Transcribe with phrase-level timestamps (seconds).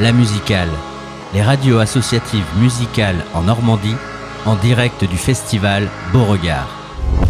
[0.00, 0.70] La Musicale,
[1.34, 3.96] les radios associatives musicales en Normandie,
[4.46, 6.66] en direct du festival Beauregard.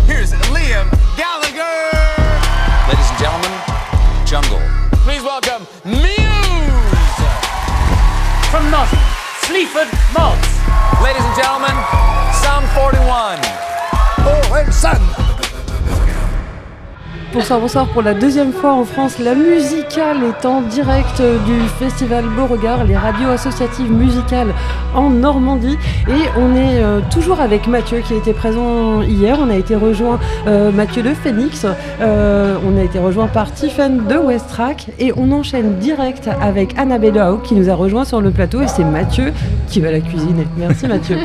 [0.06, 1.90] Here's Liam Gallagher.
[2.88, 3.50] Ladies and gentlemen,
[4.24, 4.60] Jungle.
[5.04, 6.02] Please welcome Muse.
[8.50, 8.98] From Notting,
[9.42, 10.48] Sleaford Mods.
[11.02, 11.76] Ladies and gentlemen,
[12.42, 13.38] Sound 41.
[14.24, 15.31] Oh, and son.
[17.32, 17.86] Bonsoir, bonsoir.
[17.86, 22.96] Pour la deuxième fois en France, la musicale est en direct du festival Beauregard, les
[22.96, 24.52] radios associatives musicales
[24.94, 25.78] en Normandie.
[26.08, 29.38] Et on est euh, toujours avec Mathieu qui a été présent hier.
[29.40, 31.64] On a été rejoint, euh, Mathieu de Phoenix.
[32.02, 34.88] Euh, on a été rejoint par Tiffen de Westrack.
[34.98, 38.60] Et on enchaîne direct avec Annabelle Hau qui nous a rejoint sur le plateau.
[38.60, 39.32] Et c'est Mathieu
[39.68, 40.46] qui va la cuisiner.
[40.58, 41.16] Merci Mathieu.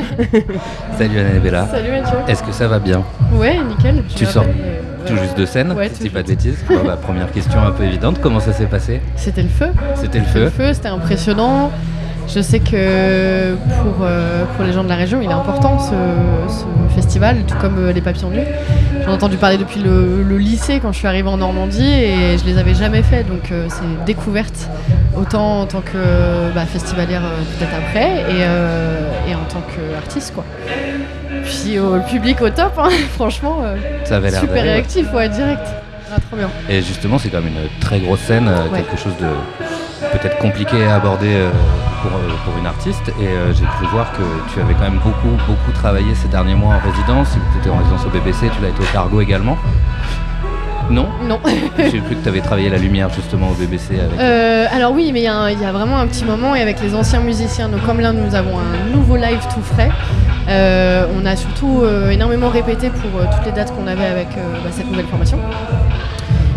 [0.98, 1.68] Salut Annabella.
[1.70, 2.18] Salut Mathieu.
[2.28, 3.02] Est-ce que ça va bien?
[3.34, 4.02] Ouais, nickel.
[4.08, 4.44] Je Tu sors?
[4.44, 6.58] Rappelle, euh, Tout juste de scène, Ouais, si je dis pas de bêtises.
[6.84, 9.68] Bah, première question un peu évidente, comment ça s'est passé C'était le feu.
[9.94, 11.70] C'était le C'était le feu feu, c'était impressionnant.
[12.28, 15.94] Je sais que pour, euh, pour les gens de la région, il est important ce,
[16.52, 18.42] ce festival, tout comme euh, les papillons nus.
[19.02, 22.36] J'en ai entendu parler depuis le, le lycée quand je suis arrivée en Normandie et
[22.36, 24.68] je les avais jamais fait, donc euh, c'est découverte
[25.16, 30.44] autant en tant que bah, festivalière euh, peut-être après et, et en tant qu'artiste quoi.
[31.44, 35.66] Puis euh, le public au top, hein, franchement, euh, Ça avait super réactif, ouais, direct.
[36.10, 36.48] Ah, trop bien.
[36.70, 38.80] Et justement, c'est quand même une très grosse scène, euh, Ouais.
[38.80, 39.26] quelque chose de
[40.12, 41.50] peut-être compliqué à aborder euh,
[42.02, 43.08] pour, euh, pour une artiste.
[43.20, 44.22] Et euh, j'ai cru voir que
[44.54, 47.28] tu avais quand même beaucoup, beaucoup travaillé ces derniers mois en résidence.
[47.52, 49.58] Tu étais en résidence au BBC, tu l'as été au Cargo également.
[50.90, 51.06] Non?
[51.24, 51.38] Non.
[51.78, 54.18] J'ai cru que tu avais travaillé la lumière justement au BBC avec.
[54.18, 56.94] Euh, alors oui, mais il y, y a vraiment un petit moment et avec les
[56.94, 61.36] anciens musiciens, donc comme là nous avons un nouveau live tout frais, euh, on a
[61.36, 64.90] surtout euh, énormément répété pour euh, toutes les dates qu'on avait avec euh, bah, cette
[64.90, 65.38] nouvelle formation.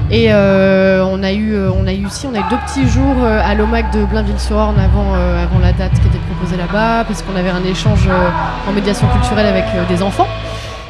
[0.09, 2.87] Et euh, on a eu, euh, on a eu aussi, on a eu deux petits
[2.87, 7.21] jours euh, à l'OMAC de Blainville-sur-Orne avant, euh, la date qui était proposée là-bas, parce
[7.21, 8.29] qu'on avait un échange euh,
[8.69, 10.27] en médiation culturelle avec euh, des enfants.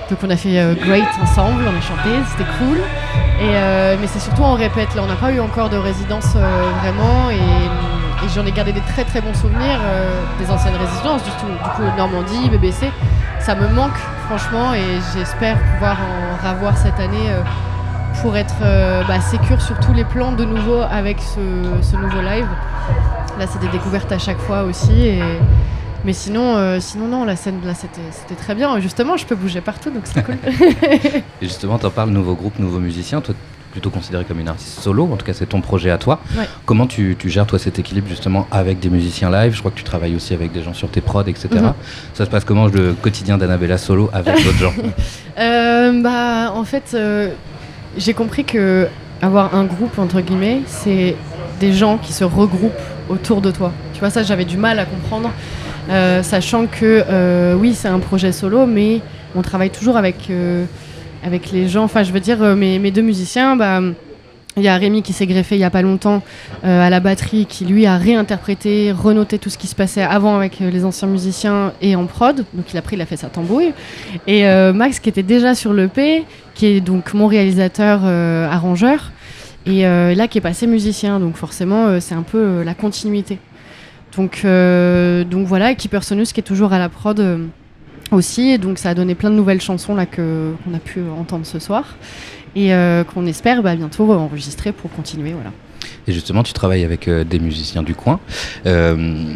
[0.10, 2.80] Donc on a fait euh, Great ensemble, on a chanté, c'était cool.
[3.42, 6.70] Euh, mais c'est surtout en répète, là on n'a pas eu encore de résidence euh,
[6.82, 7.30] vraiment
[8.24, 11.48] et j'en ai gardé des très très bons souvenirs euh, des anciennes résidences, du, tout,
[11.48, 12.92] du coup Normandie, BBC.
[13.40, 17.42] Ça me manque franchement et j'espère pouvoir en ravoir cette année euh,
[18.22, 22.48] pour être euh, bah, sécure sur tous les plans de nouveau avec ce, nouveau live.
[23.40, 25.22] Là c'est des découvertes à chaque fois aussi et,
[26.04, 28.80] mais sinon, euh, sinon non, la scène là c'était très bien.
[28.80, 30.38] Justement, je peux bouger partout donc c'est cool.
[31.42, 33.22] Et justement, tu en parles, nouveau groupe, nouveau musicien.
[33.22, 33.36] Toi,
[33.72, 36.20] plutôt considéré comme une artiste solo, en tout cas c'est ton projet à toi.
[36.38, 36.46] Ouais.
[36.66, 39.54] Comment tu, tu gères toi cet équilibre justement avec des musiciens live?
[39.54, 41.48] Je crois que tu travailles aussi avec des gens sur tes prods, etc.
[41.52, 41.74] Mhm.
[42.14, 44.74] Ça se passe comment le quotidien d'Annabella solo avec d'autres gens?
[45.40, 47.30] Euh, bah, en fait, euh,
[47.98, 48.88] j'ai compris que
[49.22, 51.16] avoir un groupe entre guillemets, c'est
[51.60, 52.74] des gens qui se regroupent
[53.10, 53.72] autour de toi.
[53.94, 55.32] Tu vois, ça, j'avais du mal à comprendre,
[55.90, 59.02] euh, sachant que oui, c'est un projet solo, mais
[59.36, 60.30] on travaille toujours avec
[61.24, 61.84] avec les gens.
[61.84, 63.82] Enfin, je veux dire, euh, mes, deux musiciens, bah.
[64.58, 66.22] Il y a Rémi qui s'est greffé il y a pas longtemps
[66.66, 70.36] euh, à la batterie, qui lui a réinterprété, renoté tout ce qui se passait avant
[70.36, 72.44] avec euh, les anciens musiciens et en prod.
[72.54, 73.72] Donc il a pris, il a fait sa tambouille.
[74.28, 74.44] Et
[74.74, 79.14] Max qui était déjà sur l'EP, qui est donc mon réalisateur arrangeur,
[79.66, 81.22] et là qui est passé musicien.
[81.22, 83.40] Donc forcément c'est un peu la continuité.
[84.18, 87.50] Donc, voilà, et Keeper Sonus qui est toujours à la prod
[88.12, 88.50] aussi.
[88.50, 91.46] Et donc ça a donné plein de nouvelles chansons là que qu'on a pu entendre
[91.46, 91.96] ce soir
[92.56, 95.34] et euh, qu'on espère bah, bientôt enregistrer pour continuer.
[95.34, 95.52] Voilà.
[96.08, 98.20] Et justement, tu travailles avec euh, des musiciens du coin.
[98.66, 99.34] Euh,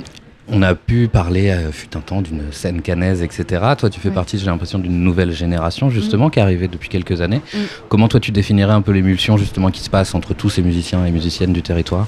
[0.48, 3.64] on a pu parler, fut un temps, d'une scène canaise, etc.
[3.80, 4.14] Toi, tu fais Ouais.
[4.14, 7.42] partie, j'ai l'impression, d'une nouvelle génération, justement, qui est arrivée depuis quelques années.
[7.52, 7.58] Mm.
[7.90, 11.04] Comment, toi, tu définirais un peu l'émulsion, justement, qui se passe entre tous ces musiciens
[11.04, 12.06] et musiciennes du territoire?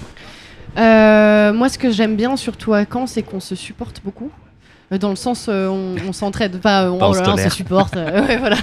[0.75, 4.29] Moi, ce que j'aime bien, surtout à Caen, c'est qu'on se supporte beaucoup.
[4.91, 7.37] Euh, Dans le sens, euh, on, on s'entraide, pas, on, en oh là là, on
[7.37, 7.97] se supporte.
[7.97, 8.55] euh, ouais, voilà.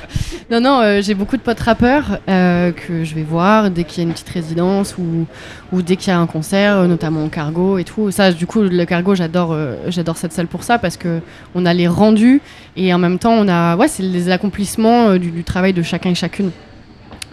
[0.51, 4.03] Non, non, euh, j'ai beaucoup de potes rappeurs euh, que je vais voir dès qu'il
[4.03, 5.27] y a une petite résidence ou,
[5.73, 8.11] ou dès qu'il y a un concert, euh, notamment au Cargo et tout.
[8.11, 11.21] Ça, du coup, le Cargo, j'adore, euh, j'adore cette salle pour ça parce que
[11.55, 12.41] on a les rendus
[12.77, 15.83] et en même temps, on a, ouais, c'est les accomplissements euh, du, du travail de
[15.83, 16.51] chacun et chacune.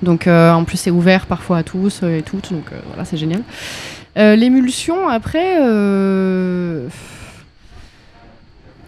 [0.01, 3.05] Donc, euh, en plus, c'est ouvert parfois à tous euh, et toutes, donc euh, voilà,
[3.05, 3.41] c'est génial.
[4.17, 6.87] Euh, L'émulsion, après, euh...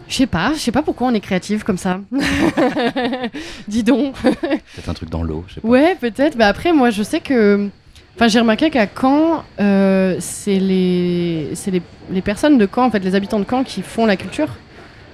[0.08, 2.00] je sais pas, je sais pas pourquoi on est créatif comme ça.
[3.68, 4.16] Dis donc.
[4.22, 5.68] Peut-être un truc dans l'eau, je sais pas.
[5.68, 6.38] Ouais, peut-être.
[6.38, 7.70] Bah après, moi, je sais que.
[8.16, 13.00] Enfin, j'ai remarqué qu'à Caen, euh, c'est les, les, les personnes de Caen, en fait,
[13.00, 14.50] les habitants de Caen qui font la culture.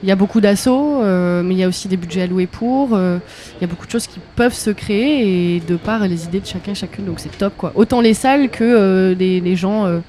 [0.03, 2.95] Il y a beaucoup d'assauts, euh, mais il y a aussi des budgets alloués pour.
[2.95, 3.19] euh,
[3.57, 6.39] il y a beaucoup de choses qui peuvent se créer et de par les idées
[6.39, 7.71] de chacun et chacune, donc c'est top quoi.
[7.75, 10.01] Autant les salles que les, les gens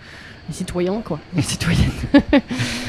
[0.50, 1.18] les citoyens, quoi.
[1.36, 1.90] Les citoyennes.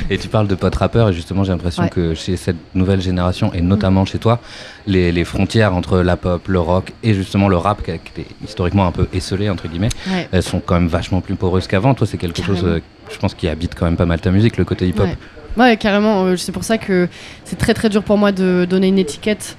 [0.10, 1.90] Et tu parles de potes rappeurs, et justement, j'ai l'impression Ouais.
[1.90, 4.40] que chez cette nouvelle génération, et notamment chez toi,
[4.88, 8.88] les, les frontières entre la pop, le rock et justement le rap, qui, était historiquement
[8.88, 10.28] un peu esselé, entre guillemets, Ouais.
[10.32, 11.94] elles sont quand même vachement plus poreuses qu'avant.
[11.94, 12.82] Toi, c'est quelque chose, euh,
[13.12, 15.06] je pense, qui habite quand même pas mal ta musique, le côté hip-hop.
[15.08, 15.18] Ouais.
[15.58, 16.24] Ouais, carrément.
[16.26, 17.08] euh, C'est pour ça que
[17.46, 19.58] c'est très très dur pour moi de donner une étiquette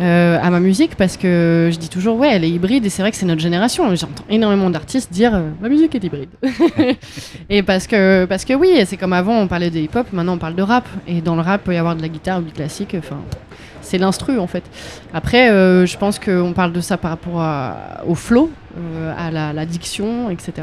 [0.00, 3.02] euh, à ma musique parce que je dis toujours, ouais, elle est hybride et c'est
[3.02, 3.94] vrai que c'est notre génération.
[3.94, 6.30] J'entends énormément d'artistes dire, euh, ma musique est hybride.
[7.50, 10.38] et parce que, parce que oui, c'est comme avant, on parlait de hip-hop, maintenant on
[10.38, 10.88] parle de rap.
[11.06, 12.96] Et dans le rap, peut y avoir de la guitare ou du classique.
[12.98, 13.18] Enfin,
[13.82, 14.64] c'est l'instru en fait.
[15.12, 17.44] Après, euh, je pense qu'on parle de ça par rapport
[18.06, 18.50] au flow,
[19.16, 20.62] à la diction, etc.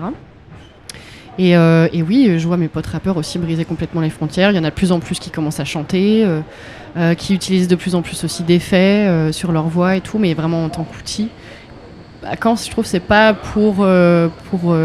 [1.39, 4.51] Et, euh, et oui, je vois mes potes rappeurs aussi briser complètement les frontières.
[4.51, 6.41] Il y en a de plus en plus qui commencent à chanter, euh,
[6.97, 10.33] euh, qui utilisent de plus en plus aussi d'effets sur leur voix et tout, mais
[10.33, 11.30] vraiment en tant qu'outil.
[12.21, 13.88] Bah, quand je trouve c'est pas pour
[14.50, 14.75] pour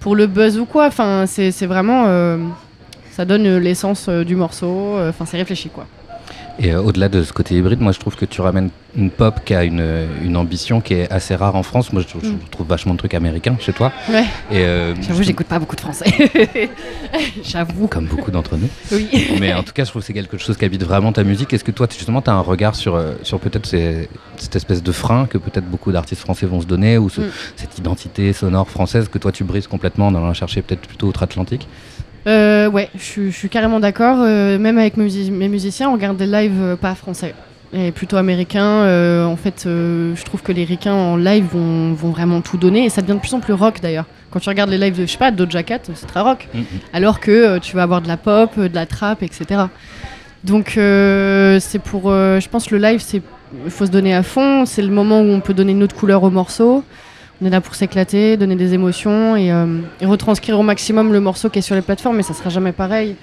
[0.00, 0.86] pour le buzz ou quoi.
[0.86, 2.04] Enfin, c'est vraiment
[3.12, 4.98] ça donne l'essence du morceau.
[5.08, 5.86] Enfin, c'est réfléchi quoi.
[6.62, 9.40] Et euh, au-delà de ce côté hybride, moi je trouve que tu ramènes une pop
[9.46, 9.82] qui a une,
[10.22, 11.90] une ambition qui est assez rare en France.
[11.92, 12.38] Moi je, je Mm.
[12.50, 13.90] trouve vachement de trucs américains chez toi.
[14.10, 14.24] Ouais.
[14.52, 16.04] Euh, J'avoue, j'écoute pas beaucoup de français.
[17.42, 17.86] J'avoue.
[17.86, 18.68] Comme beaucoup d'entre nous.
[18.92, 19.08] Oui.
[19.40, 21.52] Mais en tout cas, je trouve que c'est quelque chose qui habite vraiment ta musique.
[21.52, 24.92] Est-ce que toi, justement, tu as un regard sur, euh, sur peut-être cette espèce de
[24.92, 27.30] frein que peut-être beaucoup d'artistes français vont se donner, ou ce- Mm.
[27.56, 31.66] cette identité sonore française que toi tu brises complètement en allant chercher peut-être plutôt outre-Atlantique?
[32.26, 34.18] Euh, ouais, je suis- carrément d'accord.
[34.20, 37.34] Euh, même avec mes, musi- mes musiciens, on regarde des lives euh, pas français.
[37.72, 38.64] Et plutôt américains.
[38.82, 42.84] Euh, en fait, je trouve que les ricains en live vont, vont vraiment tout donner.
[42.84, 44.06] Et ça devient de plus en plus rock d'ailleurs.
[44.32, 46.48] Quand tu regardes les lives de, je sais pas, Doja Cat, c'est très rock.
[46.92, 49.62] Alors que tu vas avoir de la pop, de la trap, etc.
[50.42, 52.10] Donc, c'est pour.
[52.10, 53.22] je pense que le live, c'est.
[53.64, 54.66] Il faut se donner à fond.
[54.66, 56.82] C'est le moment où on peut donner une autre couleur au morceau.
[57.42, 61.20] On est là pour s'éclater, donner des émotions et, euh, et retranscrire au maximum le
[61.20, 63.16] morceau qui est sur les plateformes, mais ça sera jamais pareil.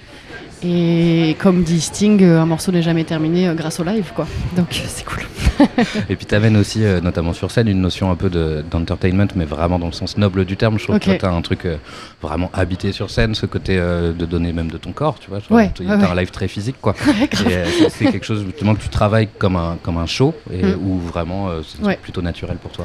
[0.64, 4.26] Et comme dit Sting, euh, un morceau n'est jamais terminé euh, grâce au live, quoi.
[4.56, 5.22] Donc c'est cool.
[6.10, 9.28] Et puis tu amènes aussi, euh, notamment sur scène, une notion un peu de- d'entertainment,
[9.36, 10.76] mais vraiment dans le sens noble du terme.
[10.80, 11.02] Je trouve Ok.
[11.04, 11.76] que tu as un truc euh,
[12.20, 15.40] vraiment habité sur scène, ce côté euh, de donner même de ton corps, tu vois.
[15.40, 16.94] Tu Ouais, as ouais, un live très physique, quoi.
[17.90, 20.76] C'est- quelque chose justement que tu travailles comme un, comme un show, et Mm.
[20.84, 21.98] où vraiment c'est Ouais.
[22.02, 22.84] plutôt naturel pour toi.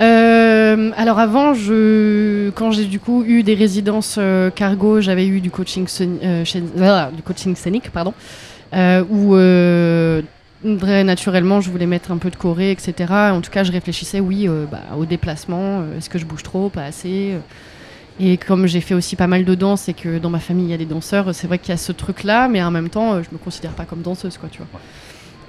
[0.00, 5.40] Euh, alors avant, je, quand j'ai du coup eu des résidences euh, cargo, j'avais eu
[5.40, 6.44] du coaching, euh,
[7.10, 8.14] du coaching scénique, pardon,
[8.74, 10.22] euh, où euh,
[10.78, 13.12] très naturellement je voulais mettre un peu de choré, etc.
[13.32, 15.82] En tout cas, je réfléchissais, oui, euh, bah, au déplacement.
[15.96, 17.34] Est-ce que je bouge trop, pas assez.
[18.20, 20.70] Et comme j'ai fait aussi pas mal de danse et que dans ma famille il
[20.70, 23.22] y a des danseurs, c'est vrai qu'il y a ce truc-là, mais en même temps,
[23.22, 24.80] je me considère pas comme danseuse, quoi, tu vois.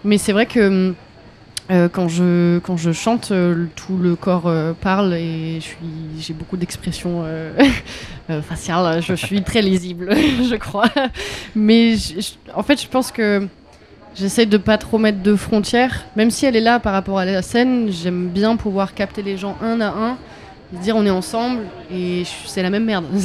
[0.03, 0.95] Mais c'est vrai que hum,
[1.71, 5.59] euh, quand, je, quand je chante, euh, tout le corps euh, parle et
[6.17, 7.23] j'ai beaucoup d'expressions
[8.41, 9.03] faciales.
[9.03, 10.09] Je suis très lisible,
[10.49, 10.89] je crois.
[11.55, 11.95] Mais
[12.55, 13.47] en fait, je pense que
[14.15, 16.05] j'essaie de pas trop mettre de frontières.
[16.15, 19.37] Même si elle est là par rapport à la scène, j'aime bien pouvoir capter les
[19.37, 20.17] gens un à un.
[20.71, 21.61] Dire on est ensemble
[21.91, 23.05] et c'est la même merde.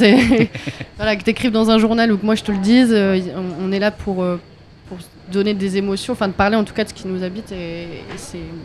[0.97, 2.95] Voilà, que t'écrives dans un journal ou que moi je te le dise,
[3.61, 4.23] on, est là pour,
[5.31, 7.83] donner des émotions, enfin de parler en tout cas de ce qui nous habite et,
[7.83, 8.17] et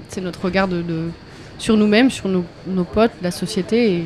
[0.08, 1.08] c'est, notre regard de, de-
[1.58, 3.92] sur nous-mêmes, sur nos, nos potes, la société.
[3.94, 4.04] Et...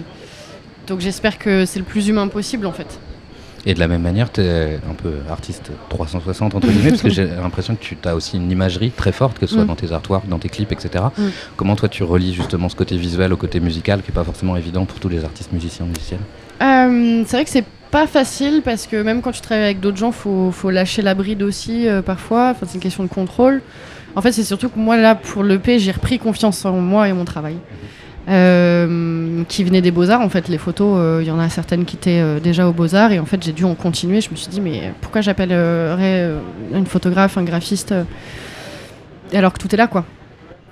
[0.86, 2.98] Donc j'espère que c'est le plus humain possible en fait.
[3.66, 7.08] Et de la même manière, tu es un peu artiste 360 entre guillemets, parce que
[7.10, 9.68] j'ai l'impression que tu as aussi une imagerie très forte, que ce soit Mm.
[9.68, 11.04] dans tes artworks, dans tes clips, etc.
[11.16, 11.22] Mm.
[11.56, 14.56] Comment toi tu relis justement ce côté visuel au côté musical, qui est pas forcément
[14.56, 16.20] évident pour tous les artistes musiciens musiciennes?
[16.62, 17.64] Euh, c'est vrai que c'est
[17.94, 21.14] pas facile parce que même quand tu travailles avec d'autres gens, faut, faut lâcher la
[21.14, 22.50] bride aussi euh, parfois.
[22.50, 23.62] Enfin, c'est une question de contrôle.
[24.16, 27.12] En fait, c'est surtout que moi là pour l'EP, j'ai repris confiance en moi et
[27.12, 27.54] mon travail.
[28.28, 31.84] Euh, qui venait des beaux-arts en fait les photos euh, il y en a certaines
[31.84, 34.48] qui étaient déjà aux beaux-arts et en fait j'ai dû en continuer je me suis
[34.48, 36.30] dit mais pourquoi j'appellerais
[36.72, 37.94] une photographe un graphiste
[39.34, 40.06] alors que tout est là quoi?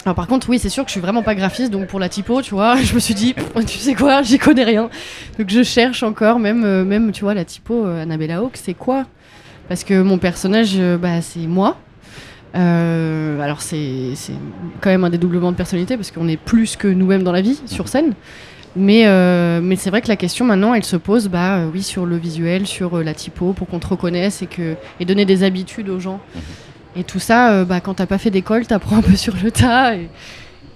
[0.05, 2.09] Alors par contre oui c'est sûr que je suis vraiment pas graphiste donc pour la
[2.09, 3.35] typo tu vois je me suis dit
[3.67, 4.91] tu sais quoi j'y connais rien
[5.39, 8.75] donc je cherche encore même euh, même tu vois la typo euh, Annabella Hawke c'est
[8.75, 9.05] quoi?
[9.69, 11.77] Parce que mon personnage euh, bah, c'est moi
[12.55, 14.13] alors c'est
[14.83, 17.59] quand même un dédoublement de personnalité parce qu'on est plus que nous-mêmes dans la vie
[17.65, 18.13] sur scène.
[18.77, 19.07] Mais,
[19.63, 22.67] mais c'est vrai que la question maintenant, elle se pose, bah oui, sur le visuel,
[22.67, 26.21] sur la typo, pour qu'on te reconnaisse et, que, et donner des habitudes aux gens.
[26.97, 29.51] Et tout ça, euh, bah, quand t'as pas fait d'école, t'apprends un peu sur le
[29.51, 29.95] tas.
[29.97, 30.09] Et,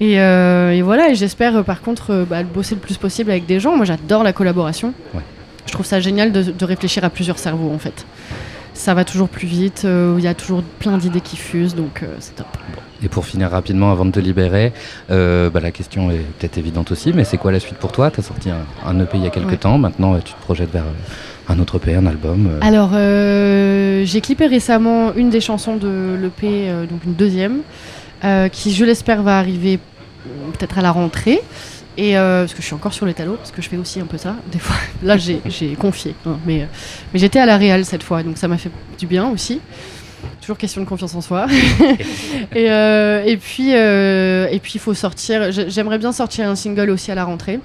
[0.00, 3.30] et, euh, et voilà, et j'espère euh, par contre euh, bah, bosser le plus possible
[3.30, 3.76] avec des gens.
[3.76, 4.92] Moi, j'adore la collaboration.
[5.14, 5.20] Ouais.
[5.66, 8.06] Je trouve ça génial de, de réfléchir à plusieurs cerveaux en fait.
[8.72, 12.34] Ça va toujours plus vite, il y a toujours plein d'idées qui fusent, donc c'est
[12.36, 12.46] top.
[13.02, 14.74] Et pour finir rapidement, avant de te libérer,
[15.08, 18.10] bah, la question est peut-être évidente aussi, mais c'est quoi la suite pour toi?
[18.10, 19.56] Tu as sorti un, un EP il y a quelques Ouais.
[19.56, 20.84] temps, maintenant tu te projettes vers,
[21.48, 26.16] Un autre EP, un album euh, Alors, euh, j'ai clippé récemment une des chansons de
[26.20, 27.60] l'EP, euh, donc une deuxième,
[28.50, 29.78] qui, je l'espère, va arriver
[30.52, 31.40] peut-être à la rentrée.
[31.98, 34.06] Et parce que je suis encore sur les talos, parce que je fais aussi un
[34.06, 34.76] peu ça, des fois.
[35.04, 35.40] Là, j'ai
[35.78, 36.66] confié, hein, mais,
[37.12, 39.60] mais j'étais à la Real cette fois, donc ça m'a fait du bien aussi.
[40.40, 41.46] Toujours question de confiance en soi.
[42.54, 45.52] et, et puis, et puis, il faut sortir.
[45.52, 47.60] j'ai- J'aimerais bien sortir un single aussi à la rentrée.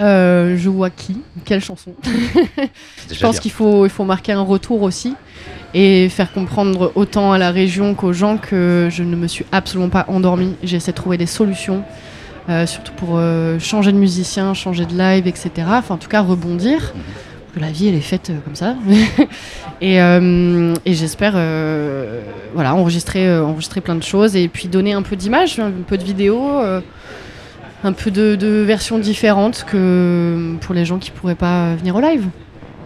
[0.00, 1.92] Euh, je vois qui, quelle chanson.
[3.12, 5.14] Je pense qu'il faut, il faut marquer un retour aussi
[5.74, 9.88] et faire comprendre autant à la région qu'aux gens que je ne me suis absolument
[9.88, 10.54] pas endormie.
[10.62, 11.82] J'essaie de trouver des solutions,
[12.48, 15.50] euh, surtout pour euh, changer de musicien, changer de live, etc.
[15.66, 16.92] Enfin, en tout cas, rebondir.
[17.48, 18.76] Parce que la vie, elle est faite euh, comme ça.
[19.80, 22.22] et euh, et j'espère euh,
[22.54, 25.98] voilà, enregistrer, euh, enregistrer plein de choses et puis donner un peu d'image, un peu
[25.98, 26.40] de vidéo.
[27.84, 32.00] Un peu de, de versions différentes que pour les gens qui pourraient pas venir au
[32.00, 32.26] live.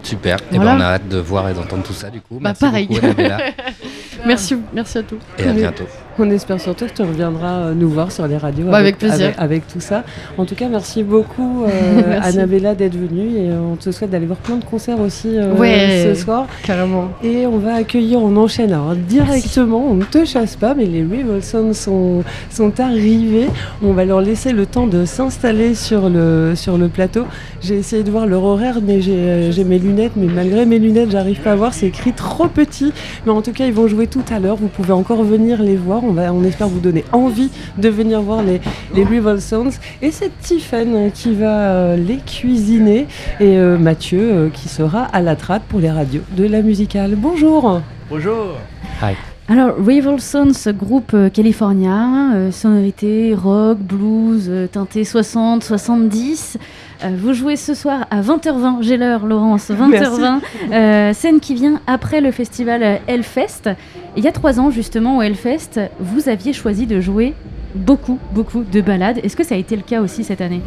[0.03, 0.37] Super.
[0.51, 0.71] Et Voilà.
[0.73, 2.35] ben, on a hâte de voir et d'entendre tout ça du coup.
[2.35, 2.87] Bah, Merci pareil.
[2.87, 3.05] beaucoup,
[4.25, 5.17] Merci, merci à tous.
[5.39, 5.85] et à bientôt.
[6.19, 9.25] On espère surtout que tu reviendras euh, nous voir sur les radios Bah, avec plaisir.
[9.27, 10.03] Avec, avec tout ça.
[10.37, 12.37] En tout cas, merci beaucoup euh, Merci.
[12.37, 15.53] Annabella d'être venue et euh, on te souhaite d'aller voir plein de concerts aussi euh,
[15.55, 16.03] Ouais.
[16.13, 16.45] ce soir.
[16.63, 17.09] Carrément.
[17.23, 21.01] Et on va accueillir, on enchaîne alors directement, on ne te chasse pas, mais les
[21.03, 23.47] Revolsons sont, sont arrivés.
[23.83, 27.25] On va leur laisser le temps de s'installer sur le, sur le plateau.
[27.61, 31.39] J'ai essayé de voir leur horaire, mais j'ai mes lunettes, mais malgré mes lunettes, j'arrive
[31.41, 32.91] pas à voir, c'est écrit trop petit.
[33.25, 35.75] Mais en tout cas, ils vont jouer tout à l'heure, vous pouvez encore venir les
[35.75, 36.02] voir.
[36.03, 38.61] On, va, on espère vous donner envie de venir voir les,
[38.93, 39.71] les Revolsons.
[40.01, 43.07] Et c'est Tiffen qui va euh, les cuisiner,
[43.39, 47.15] et euh, Mathieu euh, qui sera à la trappe pour les radios de la musicale.
[47.17, 48.57] Bonjour Bonjour.
[49.01, 49.15] Hi.
[49.49, 56.57] Alors, Revolsons, groupe euh, californien, euh, sonorité rock, blues, euh, teinté 60, 70.
[57.03, 60.39] Euh, vous jouez ce soir à 20h20, j'ai l'heure Laurence, 20h20,
[60.71, 63.75] euh, scène qui vient après le festival euh, Hellfest.
[64.15, 67.33] Il y a trois ans justement au Hellfest, vous aviez choisi de jouer
[67.75, 69.19] beaucoup, beaucoup de ballades.
[69.23, 70.61] Est-ce que ça a été le cas aussi cette année?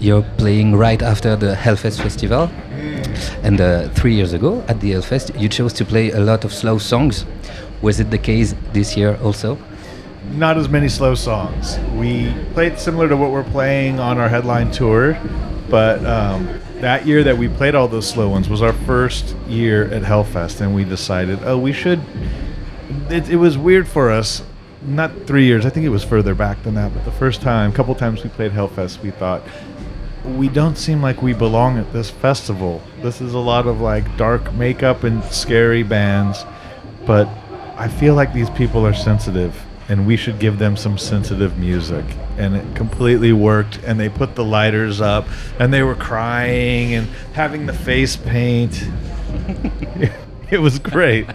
[0.00, 2.48] You're playing right after the Hellfest Festival.
[3.44, 6.52] And uh, three years ago at the Hellfest, you chose to play a lot of
[6.52, 7.26] slow songs.
[7.82, 9.58] Was it the case this year also?
[10.36, 11.78] not as many slow songs.
[11.94, 15.18] We played similar to what we're playing on our headline tour,
[15.70, 19.84] but um, that year that we played all those slow ones was our first year
[19.92, 22.00] at Hellfest, and we decided, oh, we should.
[23.10, 24.42] It, it was weird for us.
[24.82, 25.66] Not three years.
[25.66, 26.94] I think it was further back than that.
[26.94, 29.42] But the first time, a couple times we played Hellfest, we thought
[30.24, 32.82] we don't seem like we belong at this festival.
[33.02, 36.44] This is a lot of like dark makeup and scary bands,
[37.06, 37.28] but
[37.76, 39.54] I feel like these people are sensitive
[39.88, 42.04] and we should give them some sensitive music.
[42.36, 43.80] And it completely worked.
[43.84, 45.26] And they put the lighters up
[45.58, 48.84] and they were crying and having the face paint.
[50.50, 51.26] it was great.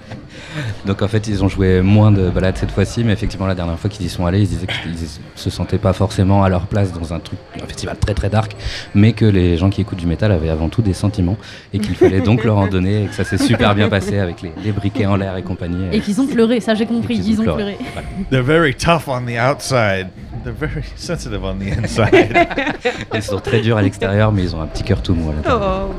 [0.86, 3.78] Donc en fait, ils ont joué moins de balades cette fois-ci, mais effectivement, la dernière
[3.80, 4.96] fois qu'ils y sont allés, ils disaient qu'ils
[5.36, 8.56] se sentaient pas forcément à leur place dans un truc, un festival très très dark,
[8.96, 11.38] mais que les gens qui écoutent du métal avaient avant tout des sentiments
[11.74, 14.42] et qu'il fallait donc leur en donner et que ça s'est super bien passé avec
[14.42, 15.88] les, les briquets en l'air et compagnie.
[15.92, 17.78] Et qu'ils ont pleuré, ça j'ai compris, ils ont pleuré.
[17.94, 18.08] Voilà.
[18.30, 20.08] They're very tough on the outside.
[20.44, 22.48] They're very sensitive on the inside.
[23.14, 25.34] Ils sont très durs à l'extérieur, mais ils ont un petit cœur tout mou à
[25.36, 25.90] l'intérieur.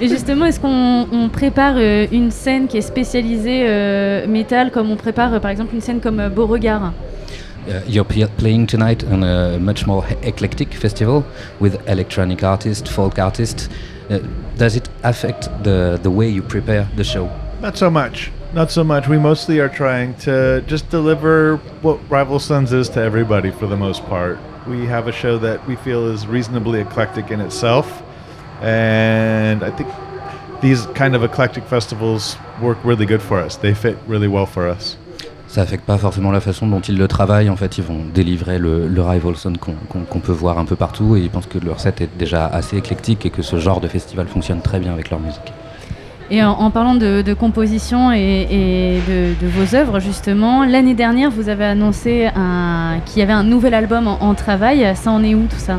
[0.00, 3.63] Et justement, est-ce qu'on on prépare euh, une scène qui est spécialisée
[4.26, 6.92] métal, comme on prépare euh, par exemple une scène comme euh, Beauregard
[7.66, 11.24] Uh, you're pl- playing tonight on a much more eclectic festival
[11.60, 13.70] with electronic artists, folk artists.
[14.10, 14.18] Uh,
[14.58, 17.30] does it affect the, the way you prepare the show?
[17.62, 18.30] Not so much.
[18.52, 19.08] Not so much.
[19.08, 23.78] We mostly are trying to just deliver what Rival Sons is to everybody for the
[23.78, 24.38] most part.
[24.68, 28.02] We have a show that we feel is reasonably eclectic in itself.
[28.60, 29.88] And I think
[30.64, 33.56] these kind of eclectic festivals work really good for us.
[33.60, 34.96] They fit really well for us.
[35.46, 37.50] Ça affecte pas forcément la façon dont ils le travaillent.
[37.50, 40.64] En fait, ils vont délivrer le, le rival sound qu'on qu'on- qu'on peut voir un
[40.64, 43.58] peu partout et ils pensent que leur set est déjà assez éclectique et que ce
[43.58, 45.52] genre de festival fonctionne très bien avec leur musique.
[46.30, 50.94] Et en, en parlant de, de composition et, et de, de vos œuvres, justement, l'année
[50.94, 54.90] dernière, vous avez annoncé un- qu'il y avait un nouvel album en, en travail.
[54.96, 55.78] Ça en est où tout ça?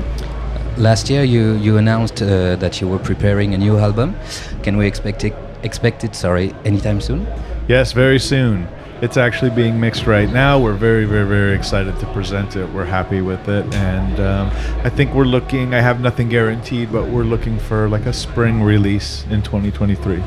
[0.77, 4.13] Last year, you, you announced uh, that you were preparing a new album.
[4.62, 7.25] Can we expect it, expect it sorry, anytime soon?
[7.70, 8.67] Yes, very soon.
[9.01, 10.60] It's actually being mixed right now.
[10.60, 12.70] We're very, very, very excited to present it.
[12.74, 13.74] We're happy with it.
[13.74, 14.50] And um,
[14.84, 18.62] I think we're looking, I have nothing guaranteed, but we're looking for like a spring
[18.62, 20.22] release in 2023.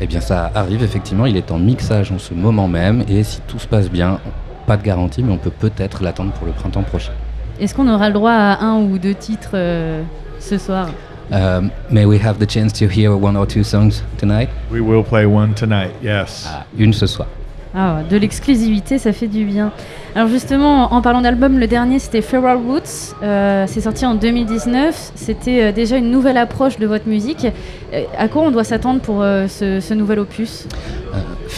[0.00, 1.26] Eh bien, ça arrive effectivement.
[1.26, 4.18] Il est en mixage en ce moment même et si tout se passe bien,
[4.66, 7.12] pas de garantie, mais on peut peut-être l'attendre pour le printemps prochain.
[7.60, 10.02] Est-ce qu'on aura le droit à un ou deux titres euh,
[10.38, 10.88] ce soir
[11.32, 14.48] Um, may we have the chance to hear one or two songs tonight?
[14.72, 16.44] We will play one tonight, yes.
[16.50, 17.28] Ah, une ce soir.
[17.72, 19.70] Ah, de l'exclusivité, ça fait du bien.
[20.16, 23.14] Alors justement, en parlant d'album, le dernier c'était Feral Roots.
[23.22, 25.12] Euh, c'est sorti en 2019.
[25.14, 27.46] C'était euh, déjà une nouvelle approche de votre musique.
[27.94, 30.66] Euh, à quoi on doit s'attendre pour euh, ce, ce nouvel opus?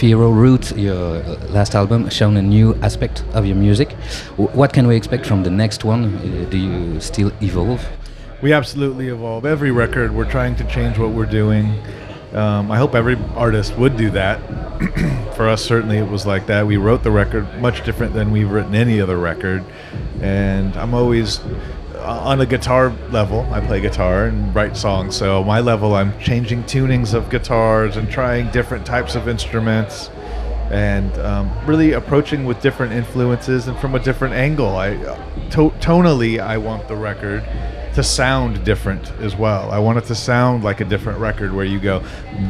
[0.03, 3.93] Uh, Root, your last album, shown a new aspect of your music.
[4.37, 6.17] What can we expect from the next one?
[6.17, 7.87] Uh, do you still evolve?
[8.43, 9.47] We absolutely evolve.
[9.47, 11.79] Every record, we're trying to change what we're doing.
[12.33, 14.41] Um, I hope every artist would do that.
[15.37, 16.67] For us, certainly, it was like that.
[16.67, 19.65] We wrote the record much different than we've written any other record.
[20.21, 21.61] And I'm always uh,
[22.03, 23.41] on a guitar level.
[23.53, 25.17] I play guitar and write songs.
[25.17, 30.11] So, my level, I'm changing tunings of guitars and trying different types of instruments
[30.71, 34.77] and um, really approaching with different influences and from a different angle.
[34.77, 34.95] I
[35.51, 37.45] to- tonally, I want the record
[37.95, 39.71] to sound different as well.
[39.71, 42.03] I want it to sound like a different record where you go,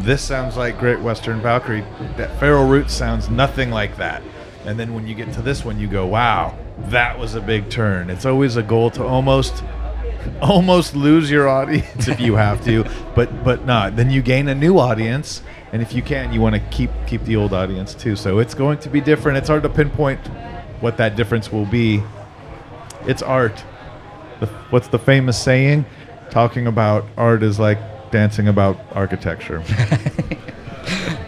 [0.03, 1.85] this sounds like Great Western Valkyrie.
[2.17, 4.23] That Feral Roots sounds nothing like that.
[4.65, 7.71] And then when you get to this one, you go, wow, that was a big
[7.71, 8.11] turn.
[8.11, 9.63] It's always a goal to almost
[10.41, 13.97] almost lose your audience if you have to, but but not.
[13.97, 17.23] Then you gain a new audience, and if you can, you want to keep keep
[17.25, 18.17] the old audience too.
[18.17, 19.39] So it's going to be different.
[19.39, 20.21] It's hard to pinpoint
[20.81, 22.03] what that difference will be.
[23.07, 23.65] It's art.
[24.41, 25.85] The, what's the famous saying?
[26.31, 27.79] Talking about art is like
[28.11, 29.63] dancing about architecture.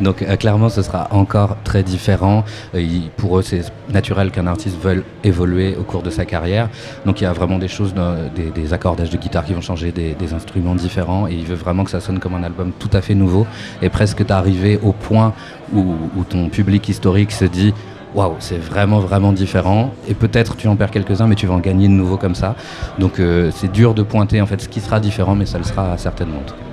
[0.05, 2.45] Donc euh, clairement, ce sera encore très différent.
[2.75, 6.69] Euh, pour eux, c'est naturel qu'un artiste veuille évoluer au cours de sa carrière.
[7.07, 7.95] Donc il y a vraiment des choses,
[8.35, 11.27] des, accordages de guitare qui vont changer, des, instruments différents.
[11.27, 13.47] Et il veut vraiment que ça sonne comme un album tout à fait nouveau.
[13.83, 15.33] Et presque d'arriver au point
[15.75, 15.95] où,
[16.29, 17.73] ton public historique se dit
[18.15, 19.93] waouh, c'est vraiment vraiment différent.
[20.09, 22.55] Et peut-être tu en perds quelques-uns, mais tu vas en gagner de nouveaux comme ça.
[22.99, 25.65] Donc euh, c'est dur de pointer en fait ce qui sera différent, mais ça le
[25.65, 26.39] sera certainement.
[26.39, 26.63] en tout cas.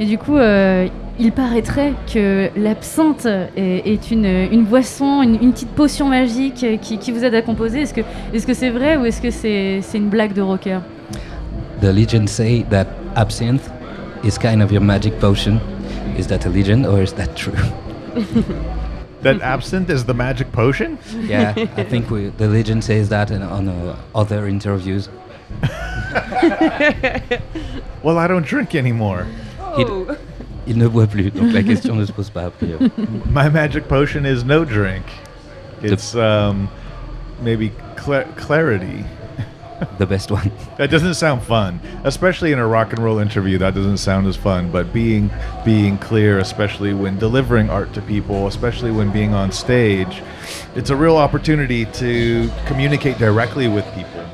[0.00, 0.86] Et du coup, euh,
[1.18, 3.26] il paraîtrait que l'absinthe
[3.56, 7.42] est, est une, une boisson, une, une petite potion magique qui, qui vous aide à
[7.42, 7.82] composer.
[7.82, 10.78] Est-ce que est-ce que c'est vrai ou est-ce que c'est c'est une blague de rocker?
[11.80, 13.68] The legends say that absinthe
[14.22, 15.60] is kind of your magic potion.
[16.16, 17.54] Is that a legend or is that true?
[19.22, 20.98] that absinthe is the magic potion?
[21.28, 25.08] yeah, I think we, the legend says that in, on uh, other interviews.
[28.02, 29.26] Well, I don't drink anymore.
[29.78, 30.16] Il,
[30.66, 32.90] il ne boit plus, donc la question ne se pose pas a priori.
[33.30, 35.04] My magic potion is no drink.
[35.82, 36.68] It's um,
[37.42, 39.04] maybe cla- clarity.
[39.98, 40.50] The best one.
[40.78, 43.58] That doesn't sound fun, especially in a rock and roll interview.
[43.58, 44.70] That doesn't sound as fun.
[44.72, 45.30] But being
[45.64, 50.20] being clear, especially when delivering art to people, especially when being on stage,
[50.74, 54.24] it's a real opportunity to communicate directly with people.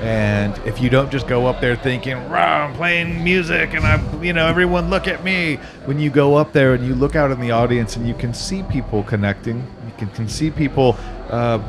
[0.00, 4.24] And if you don't just go up there thinking, "Rah, I'm playing music and I'm,
[4.24, 5.56] you know, everyone look at me.
[5.84, 8.32] When you go up there and you look out in the audience and you can
[8.32, 10.96] see people connecting, you can, can see people
[11.28, 11.60] uh,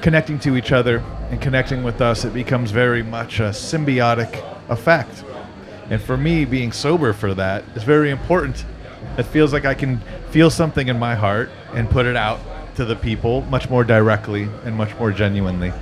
[0.00, 5.24] connecting to each other and connecting with us, it becomes very much a symbiotic effect.
[5.90, 8.64] And for me, being sober for that is very important.
[9.18, 12.40] It feels like I can feel something in my heart and put it out
[12.76, 15.72] to the people much more directly and much more genuinely.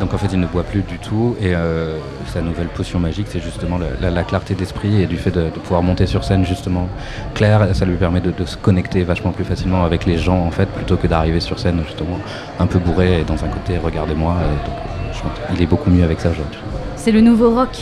[0.00, 3.26] Donc en fait, il ne boit plus du tout et euh, sa nouvelle potion magique,
[3.28, 6.44] c'est justement la, la- la clarté d'esprit et du fait de, pouvoir monter sur scène
[6.46, 6.88] justement
[7.34, 7.68] clair.
[7.74, 10.96] Ça lui permet de, se connecter vachement plus facilement avec les gens en fait, plutôt
[10.96, 12.18] que d'arriver sur scène justement
[12.58, 14.36] un peu bourré et dans un côté regardez-moi.
[14.40, 16.60] Euh, qu'il est beaucoup mieux avec ça aujourd'hui.
[16.96, 17.76] C'est le nouveau rock.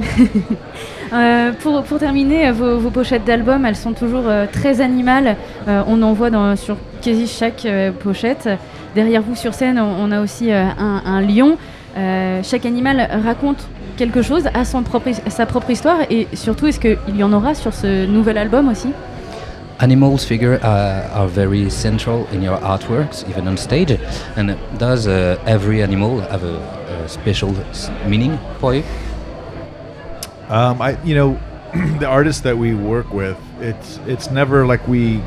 [1.12, 5.36] Euh, pour, terminer, vos, pochettes d'albums, elles sont toujours très animales.
[5.68, 7.68] On en voit dans, sur quasi chaque
[8.00, 8.48] pochette.
[8.94, 11.56] Derrière vous sur scène, on, on a aussi euh, un, un lion.
[11.96, 15.98] Euh, chaque animal raconte quelque chose, a son propre, sa propre histoire.
[16.10, 18.88] Et surtout, est-ce qu'il y en aura sur ce nouvel album aussi?
[19.80, 23.98] Animals figure uh, are very central in your artworks, even on stage.
[24.36, 27.52] And does uh, every animal have a, a special
[28.06, 28.84] meaning for you?
[30.48, 31.36] Um, I, you know,
[31.98, 35.20] the artists that we work with, it's it's never like we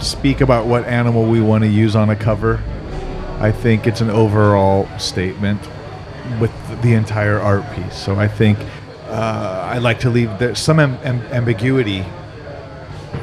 [0.00, 2.60] speak about what animal we want to use on a cover.
[3.40, 5.60] I think it's an overall statement
[6.40, 7.96] with the entire art piece.
[7.96, 8.58] So I think
[9.08, 12.04] uh, I like to leave there some am- am- ambiguity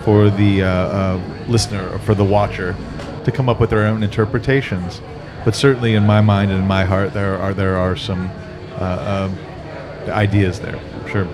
[0.03, 2.75] for the uh, uh, listener or for the watcher
[3.25, 5.01] to come up with their own interpretations.
[5.43, 8.31] But certainly, in my mind and in my heart, there are there are some
[8.79, 9.37] uh, um
[10.09, 10.79] ideas there.
[11.09, 11.27] Sure.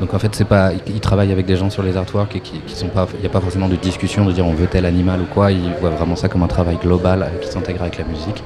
[0.00, 2.58] Donc en fait, c'est pas, ils travaillent avec des gens sur les artworks et qui,
[2.60, 4.86] qui sont pas, il n'y a pas forcément de discussion de dire on veut tel
[4.86, 5.52] animal ou quoi.
[5.52, 8.42] Ils voient vraiment ça comme un travail global euh, qui s'intègre avec la musique.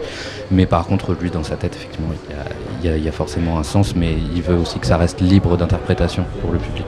[0.51, 2.45] Mais par contre, lui, dans sa tête, effectivement, il y a,
[2.83, 4.97] il y a- il y a forcément un sens, mais il veut aussi que ça
[4.97, 6.87] reste libre d'interprétation pour le public.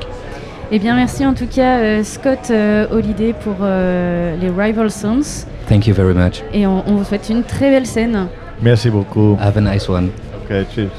[0.72, 5.46] Eh bien, merci en tout cas euh, Scott euh, Holiday pour euh, les Rival Sons.
[5.68, 6.42] Thank you very much.
[6.52, 8.26] Et on, on vous souhaite une très belle scène.
[8.62, 9.36] Merci beaucoup.
[9.40, 10.10] Have a nice one.
[10.46, 10.90] Okay, cheers.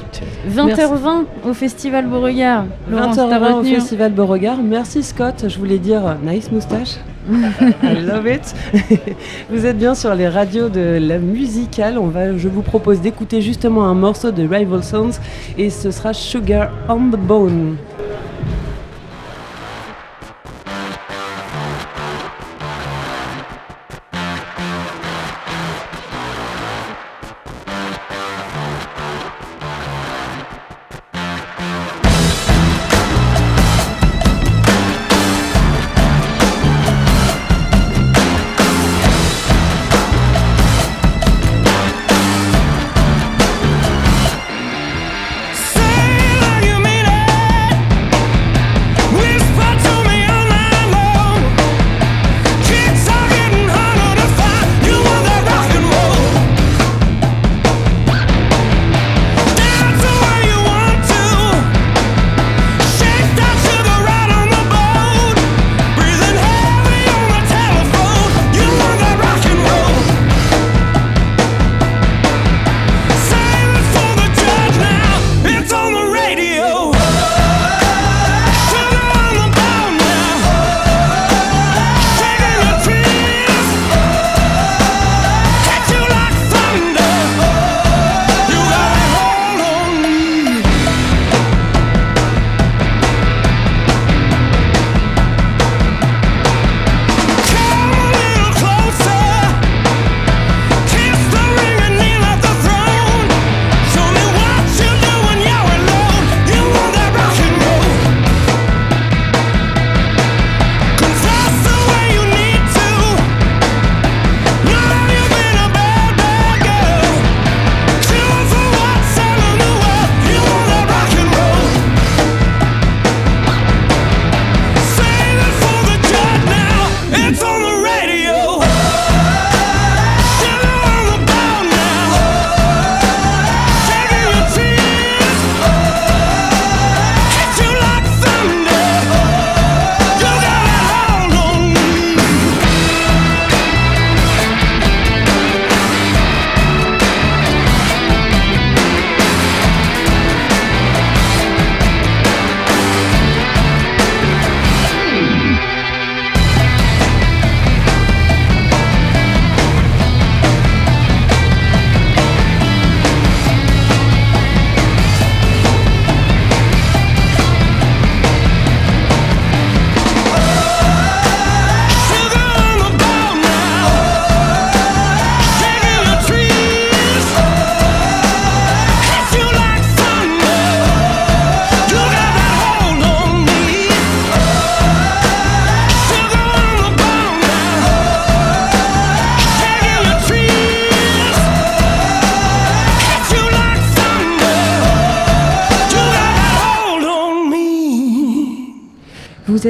[0.50, 2.66] 20h20 au Festival Beauregard.
[2.90, 4.58] Laurence, t'as 20h20 au retenu Festival Beauregard.
[4.62, 6.96] Merci Scott, je voulais dire euh, nice moustache.
[7.30, 8.54] I love it.
[9.50, 11.98] vous êtes bien sur les radios de la musicale.
[11.98, 15.18] On va, je vous propose d'écouter justement un morceau de Rival Sons
[15.56, 17.76] et ce sera Sugar on the Bone.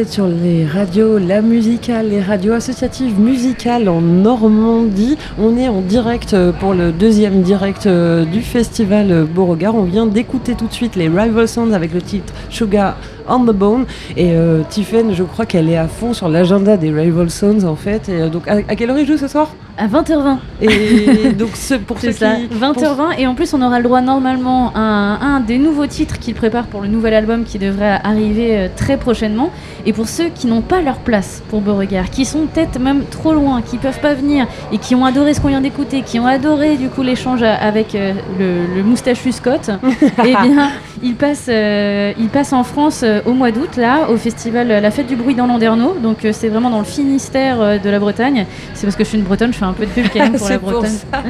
[0.06, 5.16] Sur les radios La Musicale, les radios associatives musicales en Normandie.
[5.38, 9.74] On est en direct euh, pour le deuxième direct euh, du festival euh, Beauregard.
[9.74, 12.96] On vient d'écouter tout de suite les Rival Sounds avec le titre Sugar
[13.28, 13.84] on the Bone.
[14.16, 17.76] Et euh, Tiffen, je crois qu'elle est à fond sur l'agenda des Rival Sounds en
[17.76, 18.08] fait.
[18.08, 19.48] Et, euh, donc, à, à quelle heure ils jouent ce soir?
[19.76, 20.38] À 20h20.
[20.60, 22.46] Et donc, ce- pour ceux ça, qui.
[22.56, 26.18] 20h20 et en plus on aura le droit normalement à un, un des nouveaux titres
[26.18, 29.50] qu'il prépare pour le nouvel album qui devrait arriver euh, très prochainement.
[29.86, 33.32] Et pour ceux qui n'ont pas leur place pour Beauregard, qui sont peut-être même trop
[33.32, 36.26] loin, qui peuvent pas venir et qui ont adoré ce qu'on vient d'écouter, qui ont
[36.26, 39.70] adoré du coup l'échange a- avec euh, le, le moustachu Scott,
[40.24, 40.70] eh bien
[41.02, 44.80] il passe, euh, il passe en France euh, au mois d'août là au festival euh,
[44.80, 45.96] La Fête du Bruit dans Landerneau.
[46.02, 48.46] Donc euh, c'est vraiment dans le Finistère euh, de la Bretagne.
[48.74, 50.36] C'est parce que je suis une Bretonne, je fais un peu de pub quand même
[50.36, 50.90] pour la pour Bretagne.
[51.10, 51.22] ça.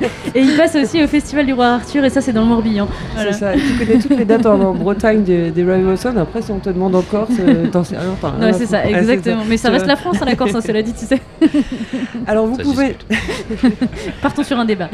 [0.34, 2.86] Et il passe aussi au Festival du Roi Arthur, et ça, c'est dans le Morbihan.
[3.14, 3.32] Voilà.
[3.32, 3.54] C'est ça.
[3.54, 5.64] Et Tu connais toutes les dates en, en Bretagne des, des
[5.96, 6.18] Sounds.
[6.18, 8.14] Après, si on te demande en Corse, euh, t'en sais rien.
[8.40, 8.82] Ouais, à c'est ça.
[8.82, 9.42] Ouais, exactement.
[9.48, 11.20] Mais ça reste la France, hein, la Corse, hein, cela dit, tu sais.
[12.26, 12.96] Alors, vous Ça pouvez.
[14.20, 14.90] Partons sur un débat.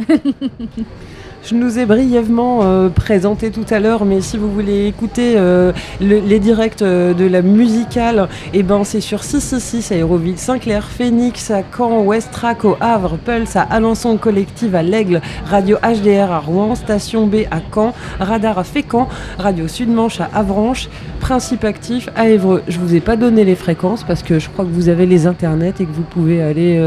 [1.44, 5.72] Je nous ai brièvement euh, présenté tout à l'heure, mais si vous voulez écouter euh,
[6.00, 10.86] le- les directs euh, de la musicale, eh ben c'est sur 666 à Aéroville, Saint-Clair,
[10.88, 16.38] Phoenix à Caen, Westrac au Havre, Pulse à Alençon, Collective à l'Aigle, Radio HDR à
[16.38, 22.28] Rouen, Station B à Caen, Radar à Fécamp, Radio Sud-Manche à Avranches, Principe Actif à
[22.28, 22.62] Évreux.
[22.68, 25.26] Je vous ai pas donné les fréquences parce que je crois que vous avez les
[25.26, 26.80] internets et que vous pouvez aller,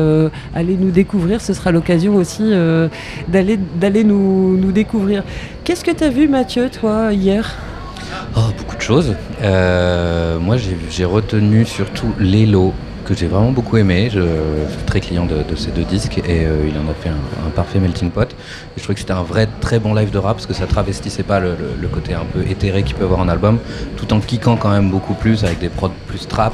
[0.53, 1.39] aller nous découvrir.
[1.41, 2.51] Ce sera l'occasion aussi
[3.29, 4.03] d'aller d'aller
[4.45, 5.23] nous, découvrir.
[5.63, 7.55] Qu'est-ce que tu as vu Mathieu, toi, hier?
[8.35, 9.15] Oh, beaucoup de choses.
[9.41, 12.73] Euh, moi, j'ai- retenu surtout Lélo,
[13.05, 14.09] que j'ai vraiment beaucoup aimé.
[14.11, 17.49] Je, suis très client de, ces deux disques et euh, il en a fait un,
[17.49, 18.35] parfait melting pot.
[18.75, 21.23] Je trouvais que c'était un vrai très bon live de rap parce que ça travestissait
[21.23, 23.59] pas le côté un peu éthéré qu'il peut avoir en album,
[23.97, 26.53] tout en kickant quand même beaucoup plus avec des prods plus trap.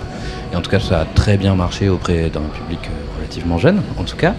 [0.52, 3.82] Et en tout cas, ça a très bien marché auprès d'un public euh, relativement jeune,
[3.98, 4.36] en tout cas.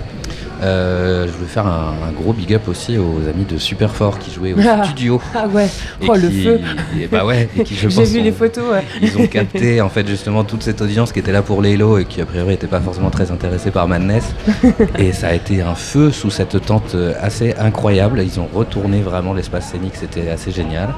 [0.63, 4.31] Euh, je voulais faire un, un gros big up aussi aux amis de Superfort qui
[4.33, 4.85] jouaient au Ah.
[4.85, 5.21] studio.
[5.35, 5.69] Ah ouais,
[6.09, 6.61] oh le feu
[7.01, 8.85] et bah ouais, et qui, je J'ai pense, vu ont- les photos, ouais.
[9.03, 12.05] Ils ont capté en fait justement toute cette audience qui était là pour Lélo et
[12.05, 14.25] qui a priori n'était pas forcément très intéressée par Madness.
[14.99, 18.21] et ça a été un feu sous cette tente assez incroyable.
[18.23, 20.91] Ils ont retourné vraiment l'espace scénique, c'était assez génial.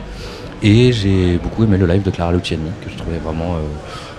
[0.62, 3.58] Et j'ai beaucoup aimé le live de Clara Luciani que je trouvais vraiment euh,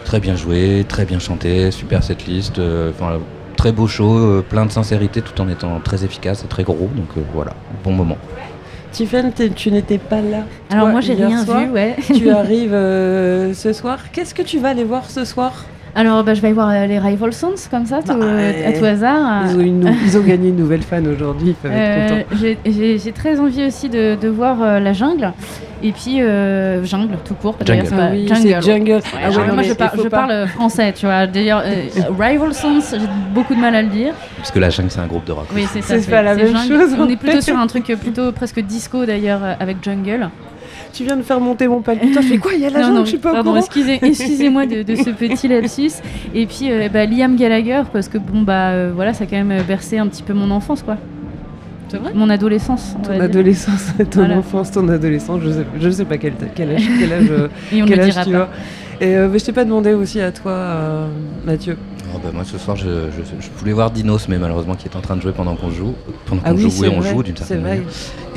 [0.06, 2.60] très bien joué, très bien chanté, super setlist.
[2.60, 3.20] Enfin,
[3.56, 6.90] très beau show, euh, plein de sincérité tout en étant très efficace et très gros.
[6.96, 7.52] Donc euh, voilà,
[7.84, 8.18] bon moment.
[8.92, 10.44] Tiffany, tu n'étais pas là.
[10.70, 11.60] Alors toi, moi j'ai rien soir.
[11.62, 11.96] vu, ouais.
[12.16, 14.00] tu arrives euh, ce soir.
[14.14, 15.66] Qu'est-ce que tu vas aller voir ce soir?
[15.98, 18.72] Alors bah, je vais aller voir euh, les Rival Sons comme ça, tout, euh, à
[18.74, 19.46] tout hasard.
[19.50, 22.24] Ils ont, une nou- ils ont gagné une nouvelle fan aujourd'hui, ils peuvent être Euh,
[22.24, 22.62] contents.
[23.02, 25.32] j'ai- très envie aussi de, de voir euh, la jungle.
[25.84, 27.56] Et puis, euh, jungle, tout court.
[27.66, 27.84] Jungle.
[27.86, 28.28] c'est pas- Ah oui,
[28.62, 28.92] jungle.
[28.94, 31.28] Ouais, Ah ouais, moi, je, par- parle français, tu vois.
[31.28, 31.84] D'ailleurs, euh,
[32.20, 32.98] Rival Sons, j'ai
[33.34, 34.14] beaucoup de mal à le dire.
[34.38, 35.48] Parce que la jungle c'est un groupe de rock.
[35.54, 36.00] Oui, c'est ça.
[36.00, 36.80] C'est pas la même jungle.
[36.80, 40.30] chose, On est plutôt sur un truc euh, plutôt presque disco d'ailleurs euh, avec jungle.
[40.94, 42.22] Tu viens de faire monter mon palpitant.
[42.22, 43.60] Je fais quoi Il y a la non, je suis pas au pardon, courant.
[43.64, 45.92] excusez, excusez-moi de, de ce petit lapsus.
[46.34, 49.36] Et puis euh, bah, Liam Gallagher, parce que bon bah euh, voilà, ça a quand
[49.36, 50.96] même euh, bercé un petit peu mon enfance quoi.
[51.96, 52.96] C'est vrai Mon adolescence.
[53.00, 54.38] on Ton adolescence, ton Voilà.
[54.38, 57.82] enfance, ton adolescence, je sais, je sais pas quel, quel âge, quel âge, euh, Et
[57.82, 58.50] on quel ne âge dira tu as.
[59.02, 61.08] Et euh, mais je t'ai pas demandé aussi à toi, euh,
[61.46, 61.78] Mathieu.
[62.14, 64.96] Oh, bah, moi ce soir je, je- je voulais voir Dinos mais malheureusement qui est
[64.96, 65.96] en train de jouer pendant qu'on joue
[66.28, 67.82] pendant qu'on Ah oui, joue et on vrai, joue d'une certaine manière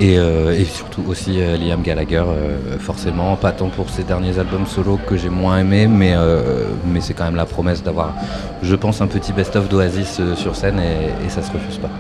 [0.01, 4.37] et, euh, et surtout aussi euh, Liam Gallagher euh, forcément pas tant pour ses derniers
[4.39, 8.15] albums solo que j'ai moins aimé mais, euh, mais c'est quand même la promesse d'avoir
[8.63, 11.91] je pense un petit best-of d'Oasis euh, sur scène et, et ça se refuse pas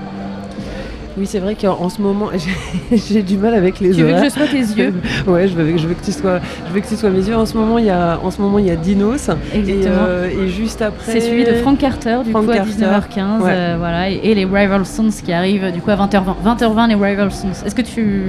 [1.19, 2.29] Oui, c'est vrai qu'en en ce moment,
[2.93, 4.95] j'ai- du mal avec les Tu veux que je sois tes yeux?
[5.27, 7.37] Ouais, je veux, je veux que tu sois, je veux que tu sois mes yeux.
[7.37, 9.29] En ce moment, il y a, en ce moment, il y a Dinos.
[9.53, 9.95] Et, Exactement.
[10.07, 11.13] euh, et juste après.
[11.13, 12.73] C'est suivi de Frank Carter, du Frank coup, à Carter.
[12.73, 13.41] 19h15.
[13.43, 13.51] Ouais.
[13.53, 16.35] euh, voilà, et, et les Rival Sons qui arrivent, du coup, à 20h20.
[16.45, 17.49] 20h20, les Rival Sons.
[17.67, 18.23] Est-ce que tu,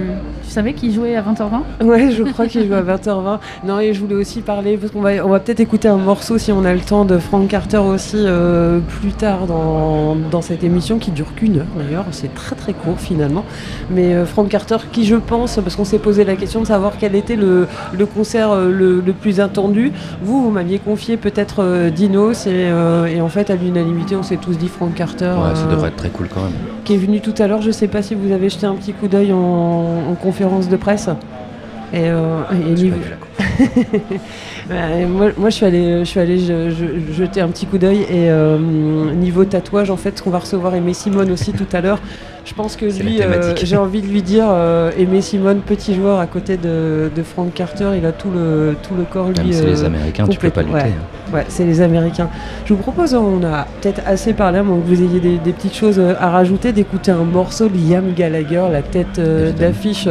[0.44, 3.40] tu savais qu'ils jouaient à 20h20 Ouais, je crois qu'il joue à 20h20.
[3.66, 6.38] Non, et je voulais aussi parler, parce qu'on va, on va peut-être écouter un morceau
[6.38, 10.64] si on a le temps de Frank Carter aussi euh, plus tard dans, dans cette
[10.64, 12.06] émission qui dure qu'une heure d'ailleurs.
[12.12, 13.44] C'est très très court finalement.
[13.90, 16.94] Mais euh, Frank Carter, qui je pense, parce qu'on s'est posé la question de savoir
[17.00, 19.92] quel était le, le concert euh, le, le plus attendu.
[20.22, 24.24] Vous, vous m'aviez confié peut-être euh, Dinos, et, euh, et en fait, à l'unanimité, on
[24.24, 25.34] s'est tous dit Frank Carter.
[25.38, 26.54] ouais ça devrait être très cool quand même
[26.86, 27.62] qui est venu tout à l'heure.
[27.62, 29.38] Je sais pas si vous avez jeté un petit coup d'œil en,
[30.12, 31.10] en conférence de presse.
[31.94, 32.76] Et, et
[34.70, 37.78] Ouais, moi, moi, je suis allée, je suis allée je- je- jeter un petit coup
[37.78, 38.58] d'œil et euh,
[39.16, 42.00] niveau tatouage, en fait, qu'on va recevoir Aimé Simone aussi tout à l'heure.
[42.46, 46.20] Je pense que lui, euh, j'ai envie de lui dire, euh, Aimé Simone, petit joueur
[46.20, 49.26] à côté de, de Frank Carter, il a tout le, tout le corps.
[49.28, 51.34] même lui, c'est les Américains tu peux pas lutter hein.
[51.36, 52.28] Ouais, c'est les Américains.
[52.66, 55.76] Je vous propose, on a peut-être assez parlé, mais que vous ayez des, des petites
[55.76, 59.20] choses à rajouter, d'écouter un morceau de Liam Gallagher, la tête
[59.60, 60.08] d'affiche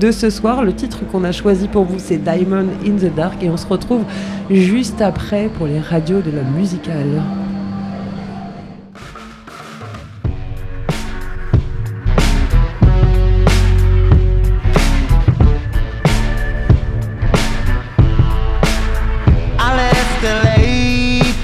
[0.00, 0.64] de ce soir.
[0.64, 3.66] Le titre qu'on a choisi pour vous, c'est Diamond in the Dark, et on se
[3.66, 4.04] retrouve
[4.50, 7.22] juste après pour les radios de la musicale.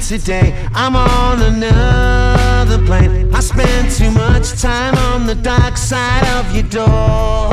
[0.09, 0.55] Today.
[0.75, 3.31] I'm on another plane.
[3.35, 7.53] I spent too much time on the dark side of your door.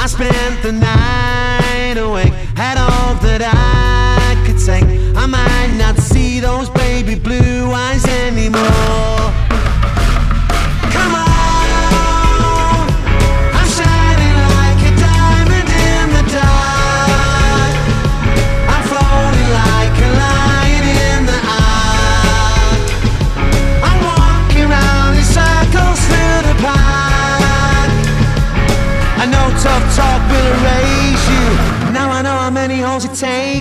[0.00, 4.84] I spent the night awake, had all that I could take.
[5.16, 9.17] I might not see those baby blue eyes anymore.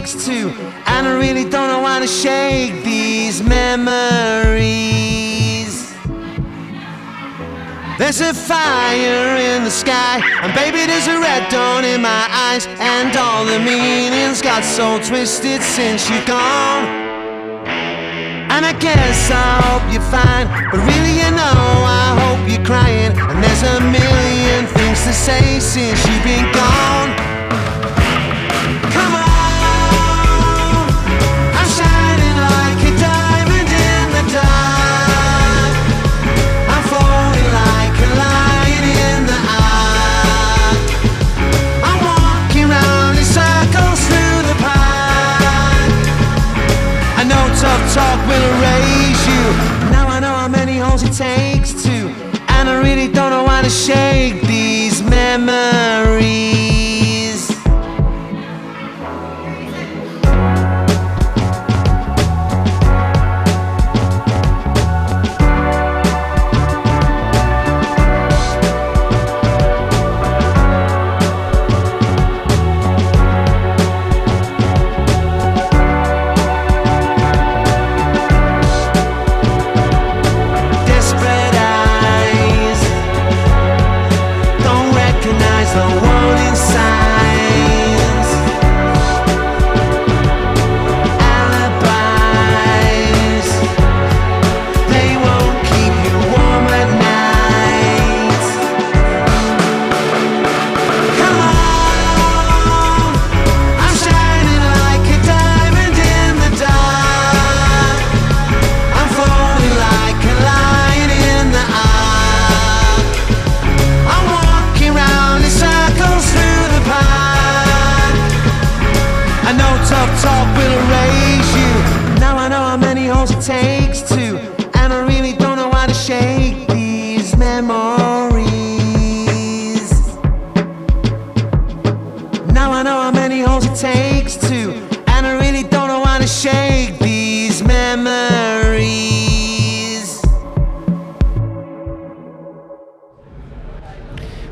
[0.08, 0.50] Takes two,
[0.86, 3.76] and I really don't know how to shake these memories.
[7.98, 12.68] There's a fire in the sky, and baby, there's a red dawn in my eyes,
[12.80, 16.86] and all the meanings got so twisted since you're gone.
[18.50, 23.12] And I guess I hope you're fine, but really, you know, I hope you're crying.
[23.12, 27.28] And there's a million things to say since you've been gone.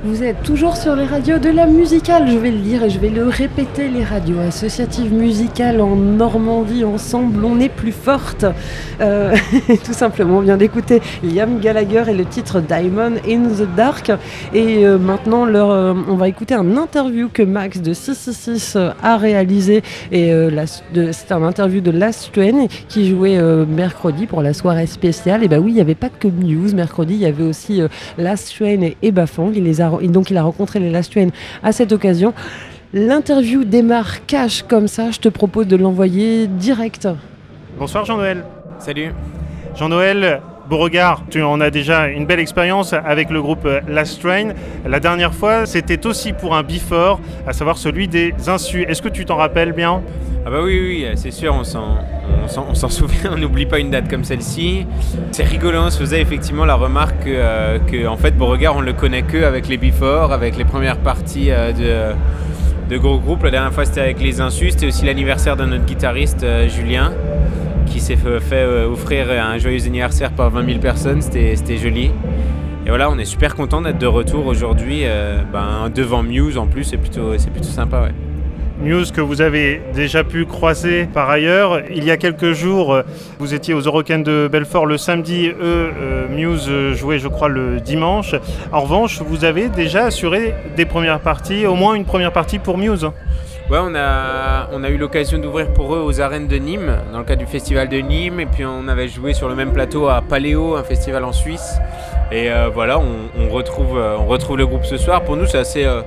[0.05, 2.99] Vous êtes toujours sur les radios de la musicale, je vais le dire et je
[2.99, 8.45] vais le répéter, les radios associatives musicales en Normandie, ensemble on est plus fortes.
[9.01, 9.35] Euh,
[9.83, 14.11] tout simplement, on vient d'écouter Liam Gallagher et le titre Diamond in the Dark.
[14.53, 19.17] Et euh, maintenant, euh, on va écouter un interview que Max de 666 euh, a
[19.17, 19.81] réalisé.
[20.11, 20.31] Et
[21.11, 25.43] c'était un interview de Last Train qui jouait mercredi pour la soirée spéciale.
[25.43, 27.81] Et bah oui, il n'y avait pas que Muse mercredi, il y avait aussi
[28.17, 29.51] Last Train et Eba Fong.
[29.55, 31.29] Il les a, et donc il a rencontré les Last Train
[31.63, 32.33] à cette occasion.
[32.93, 37.07] L'interview démarre cash comme ça, je te propose de l'envoyer direct.
[37.77, 38.43] Bonsoir Jean-Noël.
[38.79, 39.11] Salut.
[39.75, 44.49] Jean-Noël Beauregard, tu en as déjà une belle expérience avec le groupe euh, Last Train.
[44.85, 48.83] La dernière fois, c'était aussi pour un before, à savoir celui des Insus.
[48.83, 50.01] Est-ce que tu t'en rappelles bien?
[50.47, 51.97] Ah bah oui, oui, c'est sûr, on s'en,
[52.69, 54.85] on s'en, souvient, on n'oublie pas une date comme celle-ci.
[55.31, 58.81] C'est rigolo, on se faisait effectivement la remarque que, euh, que, en fait, Beauregard, on
[58.81, 63.43] le connaît que avec les before, avec les premières parties euh, de, de gros groupes.
[63.43, 67.11] La dernière fois, c'était avec les Insus, c'était aussi l'anniversaire de notre guitariste euh, Julien,
[67.95, 72.11] qui s'est fait, euh, offrir un joyeux anniversaire par 20 000 personnes, c'était, joli.
[72.85, 76.67] Et voilà, on est super content d'être de retour aujourd'hui euh, ben, devant Muse en
[76.67, 78.01] plus, c'est plutôt, plutôt sympa.
[78.01, 78.11] Ouais.
[78.81, 81.83] Muse que vous avez déjà pu croiser par ailleurs.
[81.89, 83.03] Il y a quelques jours, euh,
[83.39, 85.49] vous étiez aux Eurocaines de Belfort le samedi.
[85.61, 85.91] Eux,
[86.29, 88.35] Muse jouait, je crois, le dimanche.
[88.73, 92.77] En revanche, vous avez déjà assuré des premières parties, au moins une première partie pour
[92.77, 93.09] Muse.
[93.67, 97.17] Ouais, on a, on a eu l'occasion d'ouvrir pour eux aux arènes de Nîmes, dans
[97.17, 100.07] le cadre du festival de Nîmes, et puis on avait joué sur le même plateau
[100.07, 101.79] à Paléo, un festival en Suisse.
[102.31, 105.23] Et euh, voilà, on, on retrouve, euh, on retrouve le groupe ce soir.
[105.23, 106.03] Pour nous, c'est assez, euh,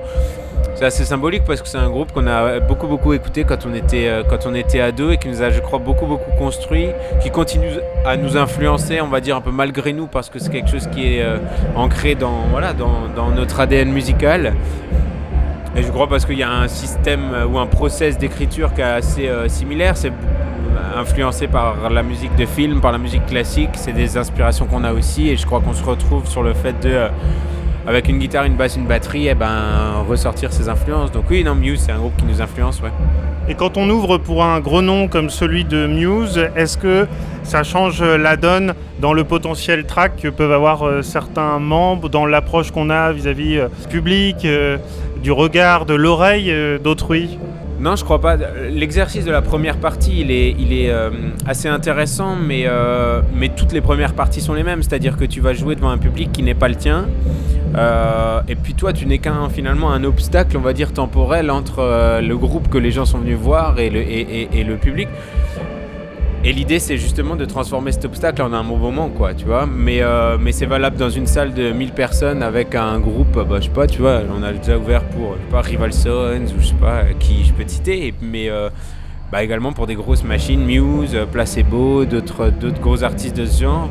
[0.80, 4.06] assez symbolique parce que c'est un groupe qu'on a beaucoup, beaucoup écouté quand on était,
[4.06, 6.90] euh, quand on était et qui nous a, je crois, beaucoup, beaucoup construit,
[7.20, 7.72] qui continue
[8.06, 10.86] à nous influencer, on va dire un peu malgré nous, parce que c'est quelque chose
[10.94, 11.26] qui est
[11.74, 14.54] ancré dans, voilà, dans, dans notre ADN musical.
[15.76, 18.80] Et je crois parce qu'il y a un système euh, ou un process d'écriture qui
[18.80, 19.96] est assez euh, similaire.
[19.96, 20.12] C'est
[20.96, 23.70] influencé par la musique de film, par la musique classique.
[23.74, 25.28] C'est des inspirations qu'on a aussi.
[25.28, 27.08] Et je crois qu'on se retrouve sur le fait de, euh,
[27.86, 31.12] avec une guitare, une basse, une batterie, et ben, ressortir ces influences.
[31.12, 32.92] Donc oui, non, Muse, c'est un groupe qui nous influence, ouais.
[33.48, 37.06] Et quand on ouvre pour un gros nom comme celui de Muse, est-ce que
[37.44, 42.26] ça change la donne dans le potentiel track que peuvent avoir euh, certains membres, dans
[42.26, 44.76] l'approche qu'on a vis-à-vis euh, du public, euh,
[45.22, 47.38] du regard, de l'oreille euh, d'autrui
[47.80, 48.36] Non, je crois pas.
[48.70, 51.10] L'exercice de la première partie, il est, il est euh,
[51.46, 54.82] assez intéressant, mais, euh, mais toutes les premières parties sont les mêmes.
[54.82, 57.06] C'est-à-dire que tu vas jouer devant un public qui n'est pas le tien.
[58.48, 62.36] Et puis toi, tu n'es qu'un finalement un obstacle, on va dire temporel entre le
[62.36, 65.08] groupe que les gens sont venus voir et le, et le public.
[66.44, 69.66] Et l'idée, c'est justement de transformer cet obstacle en un bon moment, quoi, tu vois.
[69.66, 73.56] Mais, euh, mais c'est valable dans une salle de 1000 personnes avec un groupe, bah,
[73.58, 76.46] je sais pas, tu vois, on a déjà ouvert pour, je sais pas, Rival Sons
[76.56, 78.70] ou je sais pas, euh, qui je peux te citer, mais euh,
[79.32, 83.90] bah, également pour des grosses machines, Muse, Placebo, d'autres d'autres gros artistes de ce genre.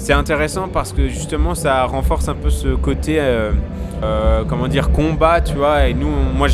[0.00, 3.52] C'est intéressant parce que justement ça renforce un peu ce côté, euh,
[4.02, 5.88] euh, comment dire, combat, tu vois.
[5.88, 6.48] Et nous, moi,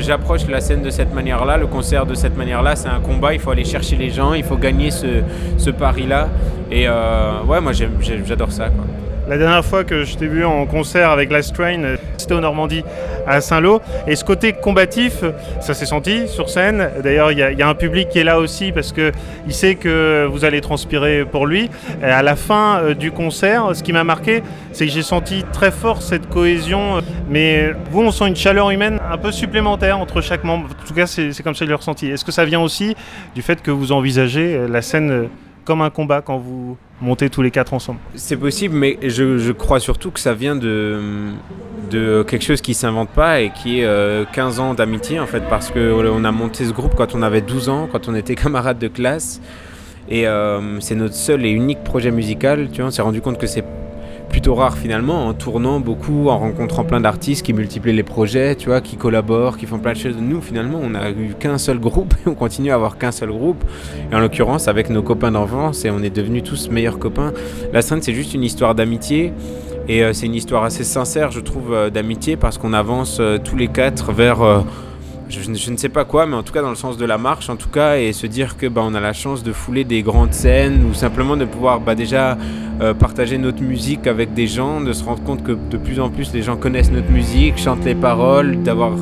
[0.00, 2.74] j'approche la scène de cette manière-là, le concert de cette manière-là.
[2.74, 5.22] C'est un combat, il faut aller chercher les gens, il faut gagner ce,
[5.56, 6.28] ce pari-là.
[6.72, 8.70] Et euh, ouais, moi j'adore ça.
[9.30, 12.82] La dernière fois que je t'ai vu en concert avec Last Train, c'était au Normandie,
[13.28, 13.80] à Saint-Lô.
[14.08, 15.22] Et ce côté combatif,
[15.60, 16.90] ça s'est senti sur scène.
[17.04, 19.12] D'ailleurs, il y, a- un public qui est là aussi parce qu'il
[19.50, 21.70] sait que vous allez transpirer pour lui.
[22.02, 25.44] Et à la fin euh, du concert, ce qui m'a marqué, c'est que j'ai senti
[25.52, 27.00] très fort cette cohésion.
[27.28, 30.70] Mais vous, on sent une chaleur humaine un peu supplémentaire entre chaque membre.
[30.82, 32.08] En tout cas, c'est comme ça que je l'ai ressenti.
[32.10, 32.96] Est-ce que ça vient aussi
[33.36, 35.26] du fait que vous envisagez la scène euh,
[35.64, 39.80] comme un combat quand vous montez tous les quatre ensemble C'est possible, mais je, crois
[39.80, 41.00] surtout que ça vient de,
[41.90, 45.42] de quelque chose qui s'invente pas et qui est euh, 15 ans d'amitié en fait,
[45.48, 48.78] parce qu'on a monté ce groupe quand on avait 12 ans, quand on était camarades
[48.78, 49.40] de classe.
[50.08, 52.68] Et euh, c'est notre seul et unique projet musical.
[52.72, 53.64] Tu vois, on s'est rendu compte que c'est
[54.30, 58.68] plutôt rare finalement, en tournant beaucoup, en rencontrant plein d'artistes qui multiplient les projets, tu
[58.68, 60.16] vois, qui collaborent, qui font plein de choses.
[60.18, 63.30] Nous, finalement, on n'a eu qu'un seul groupe et on continue à avoir qu'un seul
[63.30, 63.62] groupe.
[64.10, 67.32] Et en l'occurrence, avec nos copains d'enfance, et on est devenus tous meilleurs copains.
[67.72, 69.32] La scène, c'est juste une histoire d'amitié.
[69.88, 73.38] Et euh, c'est une histoire assez sincère, je trouve, euh, d'amitié, parce qu'on avance euh,
[73.38, 74.64] tous les quatre vers
[75.30, 77.48] je, ne sais pas quoi, mais en tout cas dans le sens de la marche,
[77.48, 80.02] en tout cas, et se dire que bah, on a la chance de fouler des
[80.02, 82.36] grandes scènes ou simplement de pouvoir bah, déjà
[82.80, 86.10] euh, partager notre musique avec des gens, de se rendre compte que de plus en
[86.10, 88.92] plus les gens connaissent notre musique, chantent les paroles, d'avoir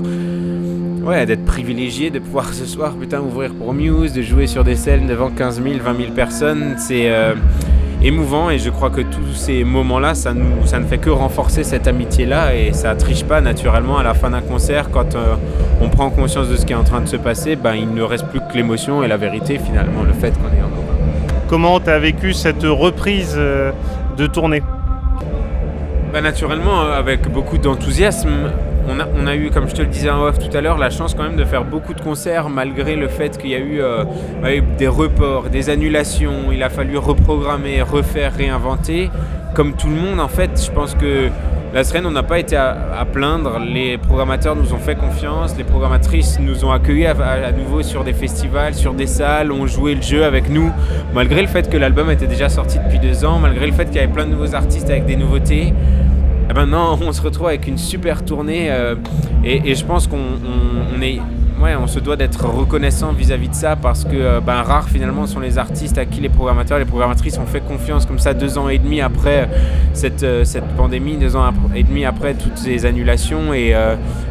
[1.09, 4.76] ouais, d'être privilégié, de pouvoir ce soir putain ouvrir pour Muse, de jouer sur des
[4.76, 7.35] scènes devant 15 000, 20 000 personnes, c'est euh,
[8.03, 11.65] émouvant et je crois que tous ces moments-là, ça, nous, ça ne fait que renforcer
[11.65, 15.35] cette amitié-là et ça triche pas naturellement à la fin d'un concert quand euh,
[15.81, 18.03] on prend conscience de ce qui est en train de se passer, ben, il ne
[18.03, 20.85] reste plus que l'émotion et la vérité finalement, le fait qu'on est encore.
[21.49, 23.73] Comment tu as vécu cette reprise euh,
[24.17, 24.63] de tournée?
[26.13, 28.51] Bah, naturellement, euh, avec beaucoup d'enthousiasme,
[28.89, 31.14] on a, eu, comme je te le disais en off tout à l'heure, la chance
[31.14, 34.05] quand même de faire beaucoup de concerts malgré le fait qu'il y a eu euh,
[34.45, 39.11] eu des reports, des annulations, il a fallu reprogrammer, refaire, réinventer.
[39.55, 41.28] Comme tout le monde, en fait, je pense que
[41.74, 43.59] la Sren, on n'a pas été à, plaindre.
[43.59, 47.14] Les programmateurs nous ont fait confiance, les programmatrices nous ont accueillis à-
[47.47, 50.70] à nouveau sur des festivals, sur des salles, ont joué le jeu avec nous,
[51.14, 53.97] malgré le fait que l'album était déjà sorti depuis deux ans, malgré le fait qu'il
[53.97, 55.74] y avait plein de nouveaux artistes avec des nouveautés.
[56.51, 58.95] Et maintenant, on se retrouve avec une super tournée euh,
[59.45, 61.21] et, je pense qu'on on- on est,
[61.63, 65.27] ouais, on se doit d'être reconnaissant vis-à-vis de ça parce que euh, ben, rares finalement
[65.27, 68.57] sont les artistes à qui les programmateurs, les programmatrices ont fait confiance comme ça deux
[68.57, 69.49] ans et demi après
[69.93, 73.75] cette, euh, cette pandémie, deux ans et demi après toutes ces annulations et,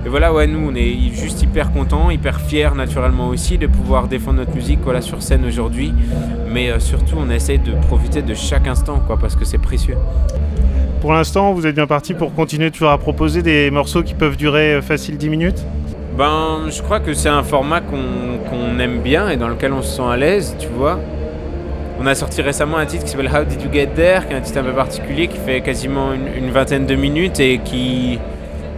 [0.08, 4.38] voilà, ouais, nous on est juste hyper contents, hyper fiers naturellement aussi de pouvoir défendre
[4.40, 5.94] notre musique voilà, sur scène aujourd'hui,
[6.52, 9.98] mais surtout on essaie de profiter de chaque instant quoi parce que c'est précieux.
[11.02, 14.36] Pour l'instant, vous êtes bien parti pour continuer toujours à proposer des morceaux qui peuvent
[14.36, 15.66] durer euh, facile 10 minutes
[16.18, 19.98] Ben, je crois que c'est un format qu'on aime bien et dans lequel on se
[19.98, 21.00] sent à l'aise, tu vois.
[22.00, 24.38] On a sorti récemment un titre qui s'appelle How Did You Get There, qui est
[24.38, 28.20] un titre un peu particulier, qui fait quasiment une, une vingtaine de minutes et qui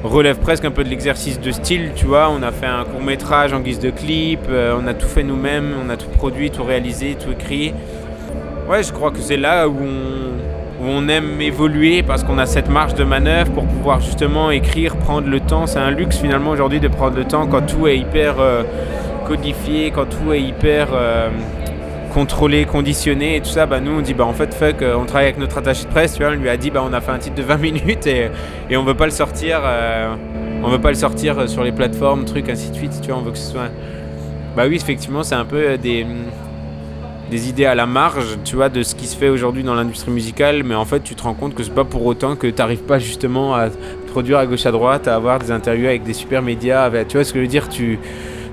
[0.03, 2.29] relève presque un peu de l'exercice de style, tu vois.
[2.29, 5.23] On a fait un court métrage en guise de clip, euh, on a tout fait
[5.23, 7.73] nous-mêmes, on a tout produit, tout réalisé, tout écrit.
[8.69, 12.45] Ouais, je crois que c'est là où on, où on aime évoluer parce qu'on a
[12.45, 15.67] cette marge de manœuvre pour pouvoir justement écrire, prendre le temps.
[15.67, 18.63] C'est un luxe finalement aujourd'hui de prendre le temps quand tout est hyper euh,
[19.27, 21.29] codifié, quand tout est hyper euh,
[22.13, 23.65] contrôlé, conditionné et tout ça.
[23.65, 25.89] Bah, nous on dit bah en fait fuck, euh, on travaille avec notre attaché de
[25.89, 27.57] presse, tu vois, on lui a dit bah on a fait un titre de 20
[27.61, 28.29] minutes et,
[28.75, 29.61] on veut pas le sortir,
[30.63, 32.99] on veut pas le sortir sur les plateformes, trucs ainsi de suite.
[33.01, 33.69] Tu vois, on veut que ce soit.
[34.55, 36.05] Bah oui, effectivement, c'est un peu des
[37.29, 40.11] des idées à la marge, tu vois, de ce qui se fait aujourd'hui dans l'industrie
[40.11, 42.53] musicale, mais en fait, tu te rends compte que c'est pas pour autant que tu
[42.57, 43.67] n'arrives pas justement à
[44.11, 47.17] produire à gauche à droite, à avoir des interviews avec des super médias, avec- tu
[47.17, 47.99] vois ce que je veux dire, tu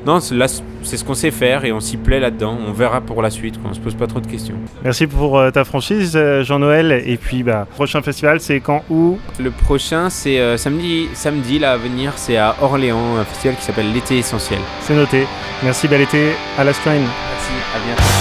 [0.05, 0.47] non, c'est- là,
[0.83, 2.57] c'est ce qu'on sait faire et on s'y plaît là-dedans.
[2.69, 3.71] On verra pour la suite, quoi.
[3.73, 4.55] on se pose pas trop de questions.
[4.85, 7.03] Merci pour euh, ta franchise, euh, Jean-Noël.
[7.05, 9.19] Et puis, bah, prochain festival, c'est quand, où?
[9.41, 13.65] Le prochain, c'est euh, samedi, samedi là à venir, c'est à Orléans, un festival qui
[13.65, 14.61] s'appelle l'été essentiel.
[14.83, 15.27] C'est noté.
[15.65, 16.29] Merci, bel été.
[16.57, 16.93] À la Strain.
[16.93, 18.16] Merci, à bientôt.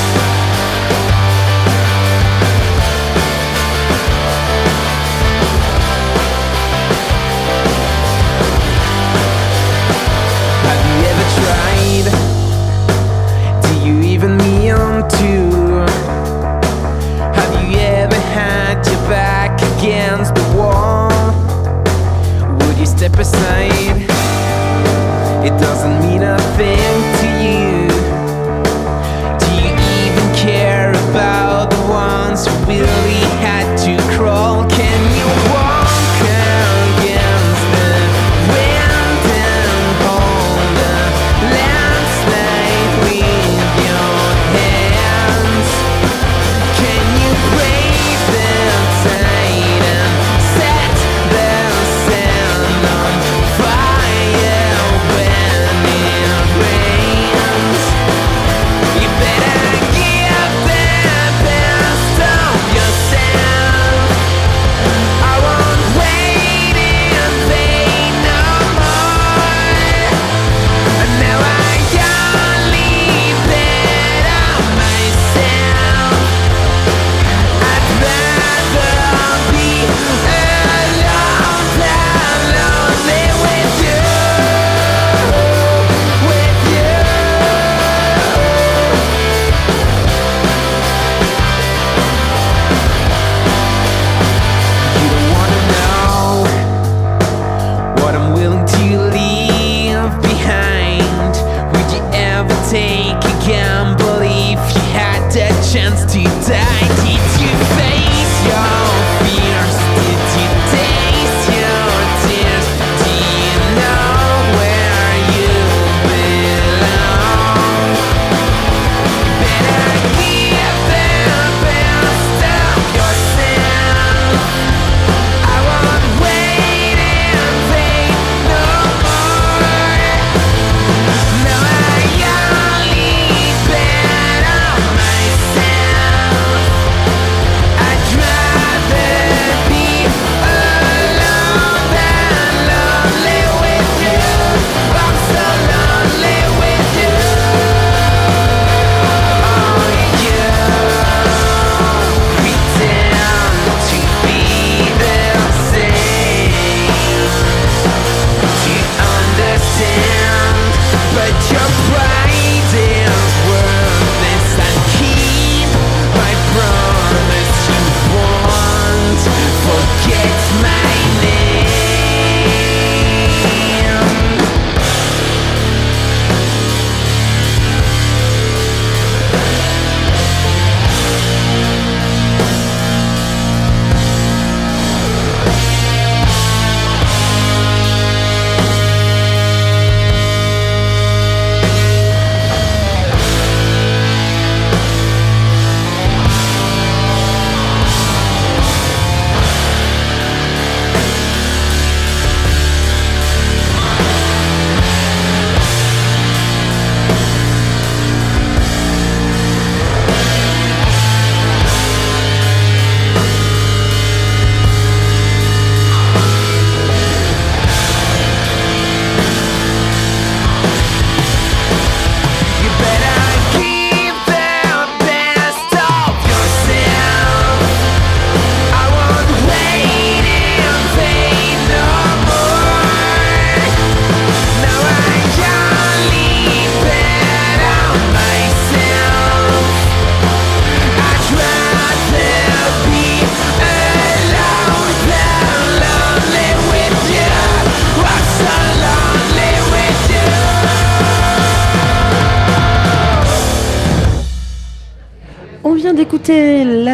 [105.75, 106.87] chance to die.
[107.03, 107.74] Did you?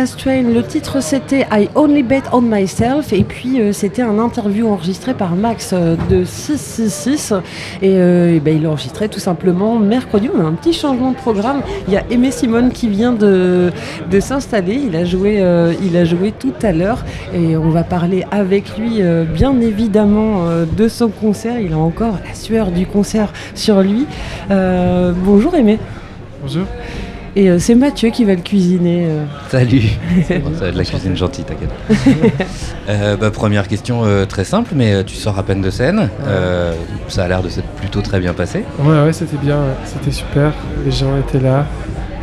[0.10, 0.42] Train.
[0.42, 3.14] Le titre c'était I Only Bet on Myself.
[3.14, 7.34] Et puis euh, c'était un interview enregistré par Max euh, de 666.
[7.82, 10.30] Et, euh, et ben, il a enregistré tout simplement mercredi.
[10.36, 11.62] On a un petit changement de programme.
[11.88, 13.72] Il y a Aimé Simone qui vient de,
[14.10, 14.74] de s'installer.
[14.74, 15.44] Il, a joué,
[15.82, 17.06] il a joué tout à l'heure.
[17.34, 19.02] Et on va parler avec lui,
[19.34, 21.60] bien évidemment, de son concert.
[21.60, 24.06] Il a encore la sueur du concert sur lui.
[24.50, 25.80] Bonjour Aimé.
[26.42, 26.66] Bonjour.
[27.36, 29.06] Et euh, c'est Mathieu qui va le cuisiner.
[29.06, 29.24] euh.
[29.50, 29.84] Salut
[30.30, 31.70] bon, ça va être de la cuisine gentille, t'inquiète.
[32.90, 36.10] Euh, bah, première question euh, très simple, mais euh, tu sors à peine de scène.
[36.26, 36.74] Euh,
[37.08, 38.64] ça a l'air de s'être plutôt très bien passé.
[38.80, 39.76] Ouais, ouais, c'était bien, ouais.
[39.86, 40.52] c'était super.
[40.84, 41.66] Les gens étaient là.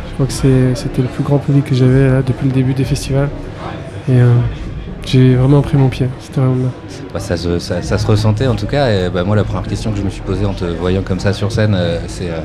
[0.09, 2.73] Je crois que c'est- c'était le plus grand public que j'avais là depuis le début
[2.73, 3.29] des festivals.
[4.09, 4.27] Et euh,
[5.05, 6.07] j'ai vraiment pris mon pied.
[6.19, 6.71] C'était vraiment bien.
[7.13, 8.89] Bah, ça, se, ça- ça se ressentait en tout cas.
[8.91, 11.19] Et, bah, moi, la première question que je me suis posée en te voyant comme
[11.19, 12.39] ça sur scène, euh, c'est euh,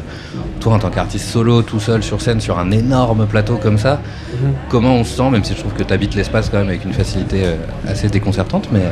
[0.61, 4.01] toi en tant qu'artiste solo, tout seul sur scène, sur un énorme plateau comme ça,
[4.33, 4.53] Mhm.
[4.71, 6.85] comment on se sent, même si je trouve que tu habites l'espace quand même avec
[6.85, 8.83] une facilité euh, assez déconcertante, mais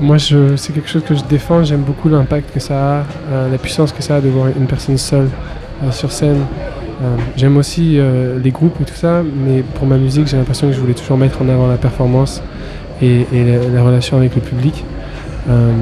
[0.00, 1.62] moi, je, c'est quelque chose que je défends.
[1.64, 4.98] J'aime beaucoup l'impact que ça a, la puissance que ça a de voir une personne
[4.98, 5.28] seule
[5.92, 6.44] sur scène.
[7.02, 10.68] Euh, j'aime aussi euh, les groupes et tout ça, mais pour ma musique, j'ai l'impression
[10.68, 12.42] que je voulais toujours mettre en avant la performance
[13.02, 14.84] et, et la, la relation avec le public.
[15.50, 15.72] Euh,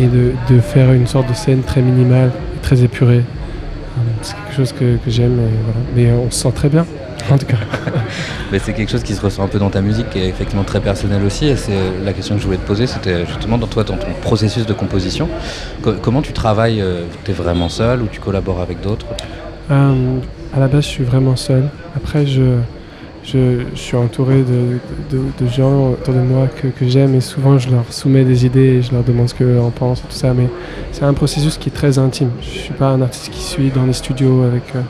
[0.00, 3.22] et de, de faire une sorte de scène très minimale, et très épurée.
[4.22, 5.80] C'est quelque chose que, que j'aime, et voilà.
[5.96, 6.86] mais on se sent très bien,
[7.32, 7.56] en tout cas.
[8.52, 10.62] Mais c'est quelque chose qui se ressent un peu dans ta musique, qui est effectivement
[10.62, 11.46] très personnel aussi.
[11.48, 11.72] Et c'est
[12.04, 14.72] la question que je voulais te poser, c'était justement dans toi, dans ton processus de
[14.72, 15.28] composition.
[15.82, 16.82] Co- comment tu travailles
[17.24, 19.06] Tu es vraiment seul ou tu collabores avec d'autres?
[19.72, 19.94] Euh,
[20.54, 21.64] à la base, je suis vraiment seul.
[21.96, 22.58] Après, je,
[23.24, 24.78] je, je suis entouré de,
[25.16, 28.46] de, de gens autour de moi que, que j'aime et souvent je leur soumets des
[28.46, 30.32] idées et je leur demande ce qu'eux en pensent tout ça.
[30.34, 30.48] Mais
[30.92, 32.30] c'est un processus qui est très intime.
[32.40, 34.80] Je suis pas un artiste qui suit dans les studios avec euh,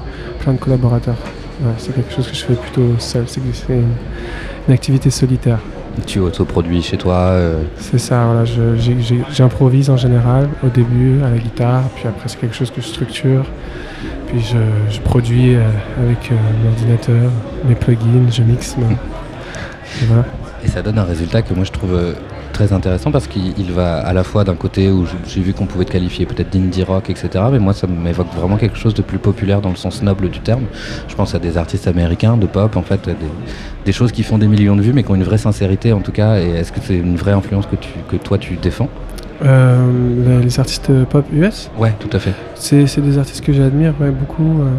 [0.40, 1.16] plein de collaborateurs.
[1.60, 3.24] Ouais, c'est quelque chose que je fais plutôt seul.
[3.26, 3.82] C'est c'est une,
[4.68, 5.58] une activité solitaire.
[6.06, 8.44] Tu autoproduis chez toi euh, C'est ça, voilà,
[9.32, 12.86] j'improvise en général au début à la guitare, puis après c'est quelque chose que je
[12.86, 13.44] structure,
[14.28, 14.58] puis je,
[14.94, 15.62] je produis euh,
[16.02, 17.30] avec euh, l'ordinateur,
[17.66, 18.76] mes plugins, je mixe.
[20.02, 20.24] Et voilà.
[20.64, 22.12] Et ça donne un résultat que moi je trouve euh,
[22.52, 25.52] très intéressant parce qu'il il va à la fois d'un côté où j'ai- j'ai vu
[25.54, 27.28] qu'on pouvait te qualifier peut-être d'indie rock, etc.
[27.52, 30.40] Mais moi ça m'évoque vraiment quelque chose de plus populaire dans le sens noble du
[30.40, 30.64] terme.
[31.08, 33.14] Je pense à des artistes américains de pop, en fait, des,
[33.86, 36.00] des choses qui font des millions de vues mais qui ont une vraie sincérité en
[36.00, 36.38] tout cas.
[36.40, 38.88] Et est-ce que c'est une vraie influence que, tu, que toi tu défends?
[39.44, 42.32] Euh, les, artistes pop US Ouais, tout à fait.
[42.56, 44.62] C'est c'est des artistes que j'admire ouais, beaucoup.
[44.62, 44.70] euh,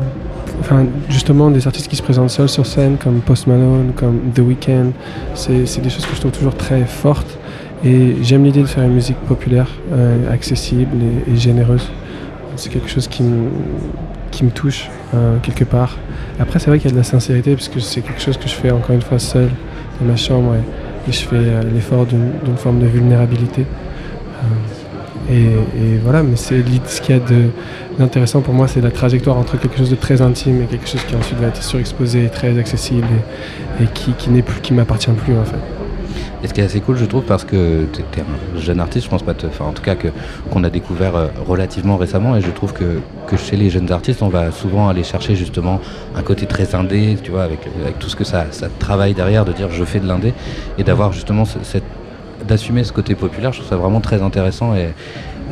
[0.60, 4.40] Enfin, justement, des artistes qui se présentent seuls sur scène, comme Post Malone, comme The
[4.40, 4.92] Weeknd.
[5.34, 7.38] C'est c'est des choses que je trouve toujours très fortes.
[7.86, 10.98] Et j'aime l'idée de faire une musique populaire, euh, accessible
[11.28, 11.88] et, et généreuse.
[12.58, 13.48] C'est quelque chose qui me,
[14.32, 14.90] qui me touche
[15.42, 15.96] quelque part.
[16.42, 18.54] Après, c'est vrai qu'il y a de la sincérité, puisque c'est quelque chose que je
[18.54, 19.50] fais encore une fois seul
[20.02, 21.38] dans ma chambre et, et je fais
[21.74, 23.66] l'effort d'une forme de vulnérabilité.
[25.32, 27.22] Et, voilà, mais c'est ce qu'il y a
[28.00, 31.04] d'intéressant pour moi, c'est la trajectoire entre quelque chose de très intime et quelque chose
[31.04, 33.08] qui ensuite va être surexposé, très accessible
[33.80, 35.58] et, qui, qui n'est plus, qui m'appartient plus en fait.
[36.42, 39.06] Et ce qui est assez cool, je trouve, parce que tu es un jeune artiste,
[39.06, 39.34] je pense pas.
[39.46, 39.96] Enfin, en tout cas,
[40.50, 44.22] qu'on a découvert euh, relativement récemment, et je trouve que, que chez les jeunes artistes,
[44.24, 45.82] on va souvent aller chercher justement
[46.16, 47.60] un côté très indé, tu vois, avec,
[48.00, 48.46] tout ce que ça,
[48.80, 50.34] travaille derrière, de dire je fais de l'indé,
[50.78, 51.84] et d'avoir justement ce- cette.
[52.48, 54.76] D'assumer ce côté populaire, je trouve ça vraiment très intéressant.
[54.76, 54.90] Et,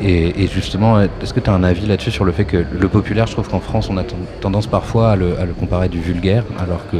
[0.01, 2.87] et, et justement, est-ce que tu as un avis là-dessus sur le fait que le
[2.87, 5.89] populaire, je trouve qu'en France, on a ten- tendance parfois à le, à le comparer
[5.89, 6.97] du vulgaire, alors que.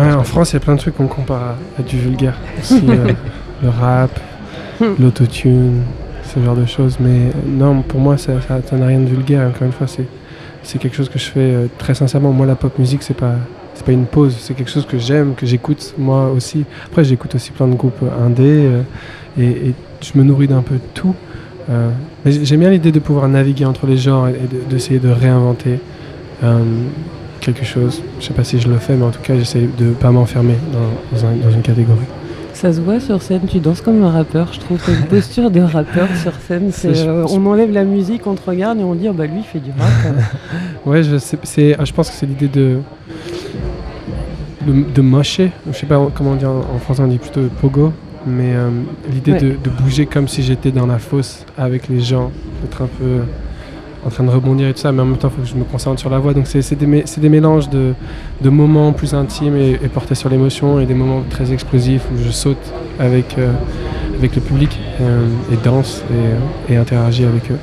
[0.00, 2.34] Ouais, en France, il y a plein de trucs qu'on compare à, à du vulgaire.
[2.58, 3.12] Aussi, euh,
[3.62, 4.10] le rap,
[4.98, 5.82] l'autotune,
[6.22, 6.96] ce genre de choses.
[7.00, 9.46] Mais euh, non, pour moi, ça ça- ça n'a rien de vulgaire.
[9.48, 10.06] Encore une fois, c'est
[10.62, 12.32] c'est quelque chose que je fais euh, très sincèrement.
[12.32, 13.34] Moi, la pop musique, c'est pas
[13.76, 14.34] c'est pas une pause.
[14.40, 16.64] C'est quelque chose que j'aime, que j'écoute moi aussi.
[16.86, 18.82] Après, j'écoute aussi plein de groupes euh, indés euh,
[19.38, 21.14] et, et je me nourris d'un peu de tout.
[21.70, 21.90] Euh,
[22.24, 25.78] mais j'aime bien l'idée de pouvoir naviguer entre les genres et de- d'essayer de, réinventer
[27.40, 28.02] quelque chose.
[28.20, 30.54] Je sais pas si je le fais, mais en tout cas, j'essaie de pas m'enfermer
[30.72, 32.06] dans, dans un- dans une catégorie.
[32.54, 34.50] Ça se voit sur scène, tu danses comme un rappeur.
[34.52, 38.34] Je trouve que une posture de rappeur sur scène, euh, on enlève la musique, on
[38.34, 40.14] te regarde et on dit oh, bah lui il fait du rap.
[40.86, 42.78] Ouais, je, sais- c'est, ah, je pense que c'est l'idée de,
[44.66, 45.50] de, de mocher.
[45.70, 47.92] Je sais pas comment on dit en, en français, on dit plutôt pogo.
[48.26, 48.70] Mais euh,
[49.12, 49.40] l'idée Ouais.
[49.40, 53.20] de, de bouger comme si j'étais dans la fosse avec les gens, d'être un peu
[54.04, 55.54] en train de rebondir et tout ça, mais en même temps, il faut que je
[55.56, 56.32] me concentre sur la voix.
[56.34, 57.92] Donc, c'est, des, mélanges de,
[58.40, 62.22] de moments plus intimes et, et portés sur l'émotion et des moments très explosifs où
[62.24, 62.56] je saute
[63.00, 63.52] avec, euh,
[64.18, 66.04] avec le public euh, et danse
[66.68, 67.58] et, et interagis avec eux.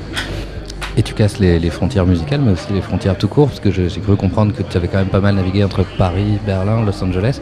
[0.96, 3.88] Et tu casses les, frontières musicales, mais aussi les frontières tout court, parce que j'ai
[4.00, 7.40] cru comprendre que tu avais quand même pas mal navigué entre Paris, Berlin, Los Angeles.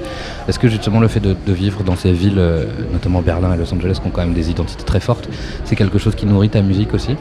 [0.49, 3.73] Est-ce que justement le fait de, vivre dans ces villes, euh, notamment Berlin et Los
[3.75, 5.29] Angeles, qui ont quand même des identités très fortes,
[5.65, 7.17] c'est quelque chose qui nourrit ta musique aussi?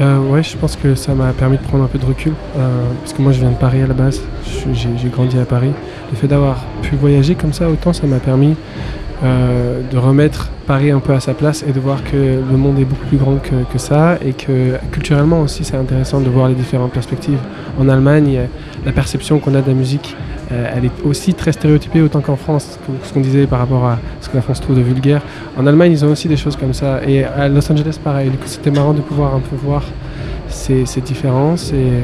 [0.00, 2.82] Euh, ouais, je pense que ça m'a permis de prendre un peu de recul, euh,
[3.00, 4.20] parce que moi je viens de Paris à la base,
[4.74, 5.72] j'ai grandi à Paris.
[6.10, 8.56] Le fait d'avoir pu voyager comme ça autant, ça m'a permis
[9.24, 12.78] euh, de remettre Paris un peu à sa place et de voir que le monde
[12.78, 16.54] est beaucoup plus grand que, ça et que culturellement aussi c'est intéressant de voir les
[16.54, 17.38] différentes perspectives.
[17.78, 18.40] En Allemagne,
[18.84, 20.16] la perception qu'on a de la musique,
[20.52, 23.98] euh, elle est aussi très stéréotypée autant qu'en France, ce qu'on disait par rapport à
[24.20, 25.22] ce que la France trouve de vulgaire.
[25.56, 27.00] En Allemagne, ils ont aussi des choses comme ça.
[27.06, 28.30] Et à Los Angeles, pareil.
[28.44, 29.82] C'était marrant de pouvoir un peu voir
[30.48, 31.72] ces, ces différences.
[31.72, 32.02] Et,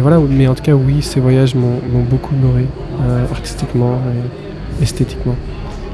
[0.00, 2.66] voilà, mais en tout cas, oui, ces voyages m'ont beaucoup nourri,
[3.02, 3.98] euh, artistiquement
[4.80, 5.34] et esthétiquement.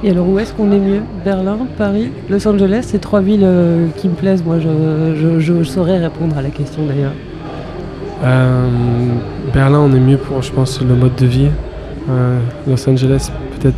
[0.06, 1.00] Et alors, où est-ce qu'on est mieux?
[1.24, 4.44] Berlin, Paris, Los Angeles C'est trois villes euh, qui me plaisent?
[4.44, 4.68] Moi, je,
[5.16, 7.12] je- je saurais répondre à la question d'ailleurs.
[8.22, 8.68] Euh,
[9.54, 11.48] Berlin, on est mieux pour, je pense, le mode de vie.
[12.10, 12.38] Euh,
[12.68, 13.76] Los Angeles, peut-être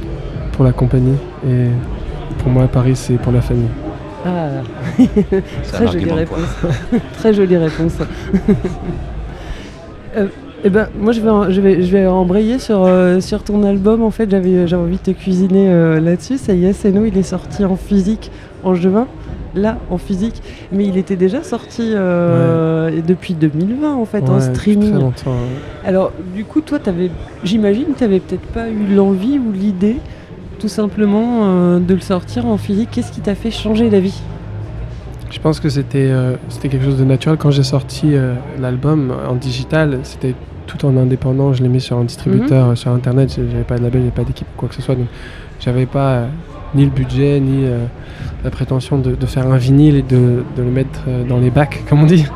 [0.52, 1.16] pour la compagnie.
[1.48, 1.66] Et
[2.38, 3.68] pour moi, Paris, c'est pour la famille.
[4.24, 4.48] Ah,
[5.72, 6.38] très jolie réponse.
[7.18, 7.98] très jolie réponse.
[10.64, 13.62] Eh ben, moi, je vais, en- je vais, je vais embrayer sur, euh, sur ton
[13.62, 14.02] album.
[14.02, 16.38] En fait, j'avais, envie de te cuisiner euh, là-dessus.
[16.38, 17.04] Ça y est, c'est nous.
[17.04, 18.30] Il est sorti en physique
[18.64, 19.06] en juin.
[19.54, 20.42] Là, en physique.
[20.72, 24.90] Mais il était déjà sorti euh, depuis 2020, en fait, en Ouais, streaming.
[24.92, 25.86] très longtemps, ouais.
[25.88, 27.10] Alors, du coup, toi, t'avais,
[27.44, 29.96] j'imagine que tu n'avais peut-être pas eu l'envie ou l'idée,
[30.58, 32.88] tout simplement, de le sortir en physique.
[32.92, 34.20] Qu'est-ce qui t'a fait changer d'avis?
[35.30, 37.36] Je pense que c'était euh, c'était quelque chose de naturel.
[37.38, 40.34] Quand j'ai sorti euh, l'album en digital, c'était
[40.66, 41.52] tout en indépendant.
[41.52, 42.72] Je l'ai mis sur un distributeur, Mhm.
[42.72, 43.34] euh, sur internet.
[43.36, 44.94] J'avais pas de label, j'avais pas d'équipe quoi que ce soit.
[44.94, 45.06] Donc
[45.60, 46.26] j'avais pas euh,
[46.74, 47.64] ni le budget, ni
[48.44, 51.82] la prétention de, de faire un vinyle et de, de le mettre dans les bacs,
[51.88, 52.26] comme on dit.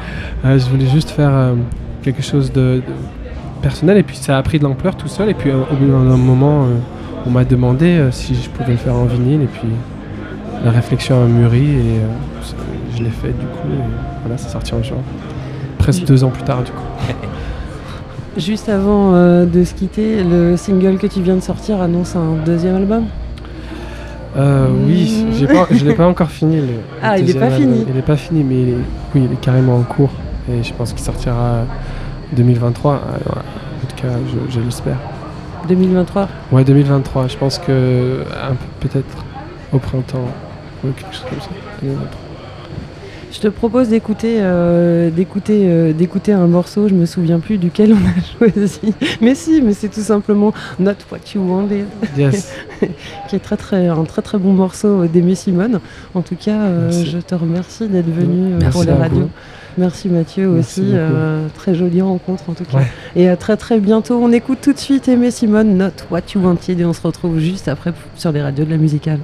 [0.44, 1.52] Je voulais juste faire
[2.02, 2.82] quelque chose de, de
[3.60, 3.98] personnel.
[3.98, 5.28] Et puis ça a pris de l'ampleur tout seul.
[5.28, 6.66] Et puis au bout d'un moment,
[7.26, 9.42] on m'a demandé si je pouvais le faire en vinyle.
[9.42, 9.68] Et puis
[10.64, 12.00] la réflexion a mûri et
[13.00, 13.68] je l'ai fait du coup.
[13.72, 13.82] Et
[14.22, 14.98] voilà, c'est sorti en juin.
[15.78, 16.82] Presque deux ans plus tard du coup.
[18.36, 22.36] Juste avant euh, de se quitter, le single que tu viens de sortir annonce un
[22.44, 23.04] deuxième album?
[24.36, 26.56] Euh, oui, pas, je l'ai pas encore fini.
[26.56, 26.72] le- le
[27.02, 27.72] Ah, il est deuxième pas album.
[27.72, 27.86] fini.
[27.90, 28.74] Il est pas fini, mais il est,
[29.14, 30.10] oui, il est carrément en cours.
[30.48, 31.64] Et je pense qu'il sortira
[32.36, 32.92] 2023.
[32.94, 32.96] euh.
[33.30, 34.96] En tout cas, je, je l'espère.
[35.68, 37.26] 2023 Ouais, 2023.
[37.28, 38.22] Je pense que
[38.78, 39.24] peut-être
[39.72, 40.18] au printemps
[40.84, 41.48] ou quelque chose comme ça.
[41.82, 42.20] 2023.
[43.32, 47.92] Je te propose d'écouter euh, d'écouter euh, d'écouter un morceau, je me souviens plus duquel
[47.92, 48.94] on a choisi.
[49.20, 51.86] Mais si, mais c'est tout simplement Not What You Wanted.
[52.16, 52.52] Yes.
[53.28, 55.80] qui est très très un très très bon morceau d'Aimé Simone.
[56.14, 59.28] En tout cas, euh, je te remercie d'être venu euh, pour la radio.
[59.78, 62.78] Merci Mathieu Merci aussi, euh, très jolie rencontre en tout cas.
[62.78, 62.86] Ouais.
[63.14, 64.18] Et à très très bientôt.
[64.20, 67.38] On écoute tout de suite Aimé Simone, Not What You Wanted et on se retrouve
[67.38, 69.20] juste après sur les radios de la musicale.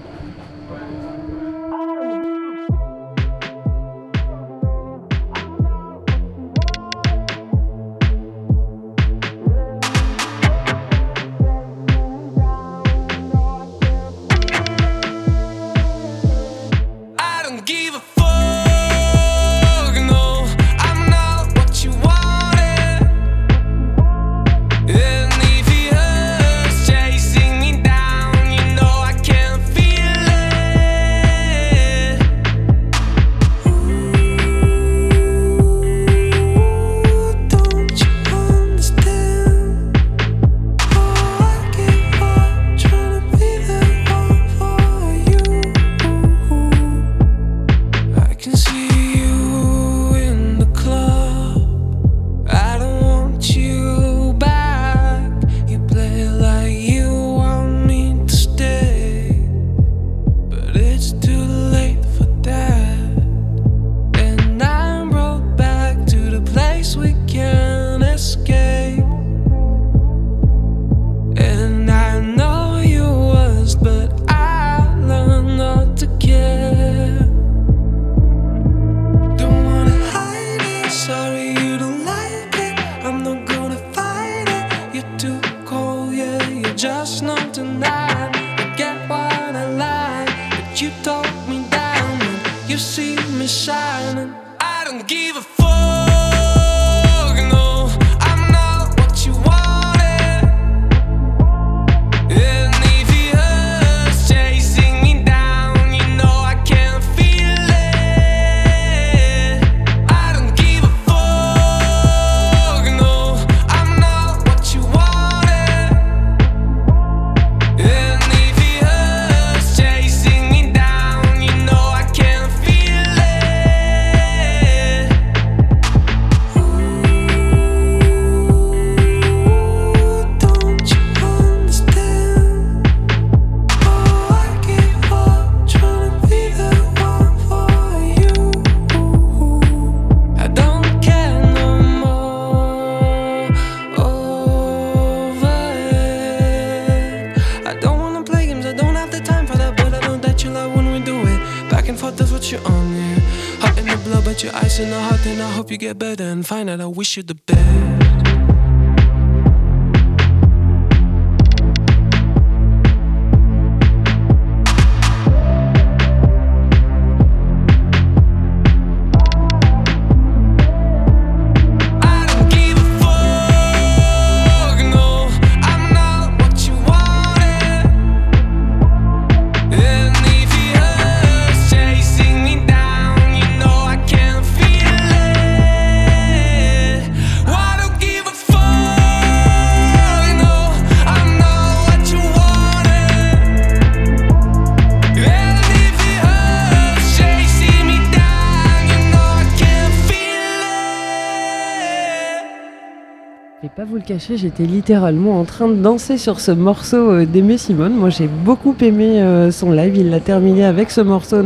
[204.16, 207.92] Cacher, j'étais littéralement en train de danser sur ce morceau euh, d'Aimé Simone.
[207.92, 209.94] Moi, j'ai beaucoup aimé euh, son live.
[209.94, 211.36] Il l'a terminé avec ce morceau,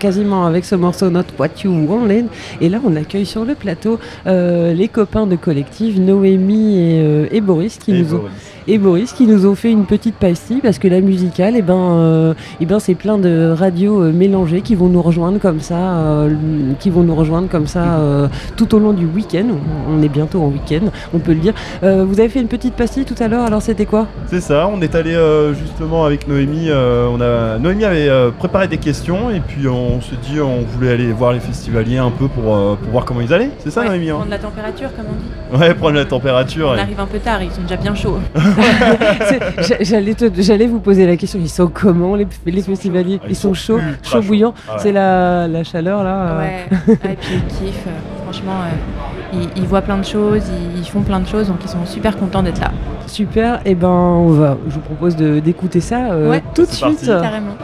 [0.00, 2.26] quasiment avec ce morceau Not What You Wanted.
[2.60, 7.26] Et là, on accueille sur le plateau euh, les copains de collectif, Noémie et, euh,
[7.30, 8.24] et Boris, qui Et nous ont.
[8.68, 11.74] Et Boris qui nous ont fait une petite pastille parce que la musicale, eh ben,
[11.74, 15.76] euh, eh ben, c'est plein de radios euh, mélangées qui vont nous rejoindre comme ça,
[15.76, 16.30] euh,
[16.78, 19.46] qui vont nous rejoindre comme ça euh, tout au long du week-end.
[19.90, 21.54] On est bientôt en week-end, on peut le dire.
[21.82, 23.44] Euh, vous avez fait une petite pastille tout à l'heure.
[23.44, 24.06] Alors c'était quoi?
[24.26, 26.66] C'est ça, on est allé euh, justement avec Noémie.
[26.68, 30.62] euh, on a, Noémie avait euh, préparé des questions et puis on se dit on
[30.74, 33.50] voulait aller voir les festivaliers un peu pour, euh, pour voir comment ils allaient.
[33.60, 34.16] C'est ça Ouais, Noémie hein?
[34.16, 35.62] Prendre la température, comme on dit.
[35.62, 36.68] Ouais, prendre la température.
[36.72, 38.18] On et- arrive un peu tard, ils sont déjà bien chauds.
[39.80, 41.38] J'allais te- j'allais vous poser la question.
[41.40, 43.20] Ils sont comment les, les festivaliers?
[43.28, 44.26] Ils, sont, chauds, ultra chauds chauds.
[44.26, 44.54] bouillants.
[44.68, 44.78] Ah ouais.
[44.82, 46.16] C'est la, la chaleur là.
[46.30, 46.38] euh.
[46.40, 46.66] Ouais,
[47.12, 47.86] et puis ils kiffent.
[47.86, 50.42] euh, franchement, euh, ils, ils voient plein de choses,
[50.74, 52.72] ils, ils font plein de choses, donc ils sont super contents d'être là.
[53.06, 53.60] Super.
[53.64, 54.56] Et ben on va.
[54.68, 57.06] Je vous propose de- d'écouter ça euh, ouais, tout de suite.
[57.06, 57.56] Carrément.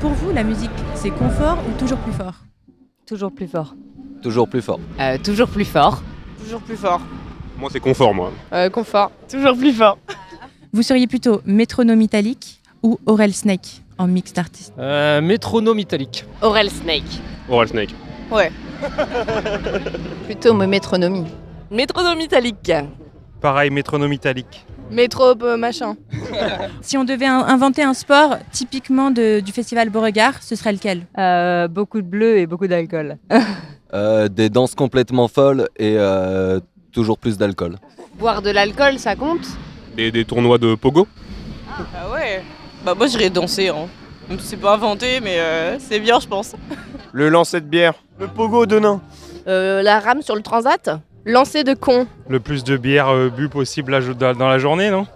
[0.00, 2.34] Pour vous, la musique, c'est confort ou toujours plus fort?
[3.06, 3.74] Toujours plus fort.
[4.22, 4.80] Toujours plus fort.
[5.00, 6.02] Euh, toujours plus fort.
[6.44, 7.00] Toujours plus fort.
[7.58, 8.32] Moi, c'est confort, moi.
[8.52, 9.10] Euh, confort.
[9.28, 9.98] Toujours plus fort.
[10.72, 16.24] Vous seriez plutôt métronome italique ou Aurel Snake en mixed artist Euh, métronome italique.
[16.42, 17.20] Aurel Snake.
[17.48, 17.94] Oral Snake.
[18.30, 18.52] Ouais.
[20.26, 21.24] Plutôt me métronomie.
[21.70, 22.70] Métronome italique.
[23.40, 24.66] Pareil, métronome italique.
[24.90, 25.96] Métro euh, machin.
[26.82, 31.06] Si on devait in- inventer un sport typiquement de- du festival Beauregard, ce serait lequel?
[31.18, 33.16] Euh, beaucoup de bleu et beaucoup d'alcool.
[33.94, 36.60] Euh, des danses complètement folles et euh,
[36.92, 37.76] toujours plus d'alcool.
[38.18, 39.46] Boire de l'alcool, ça compte
[39.96, 41.06] Et des tournois de pogo
[41.68, 42.42] Ah ouais.
[42.84, 43.68] Bah moi j'irais danser.
[43.68, 43.86] Hein.
[44.40, 46.54] C'est pas inventé, mais euh, c'est bien, je pense.
[47.12, 47.94] Le lancer de bière.
[48.18, 49.00] Le pogo de nain.
[49.46, 50.90] Euh, la rame sur le transat.
[51.24, 52.06] Lancer de con.
[52.28, 55.06] Le plus de bière euh, bu possible dans la journée, non?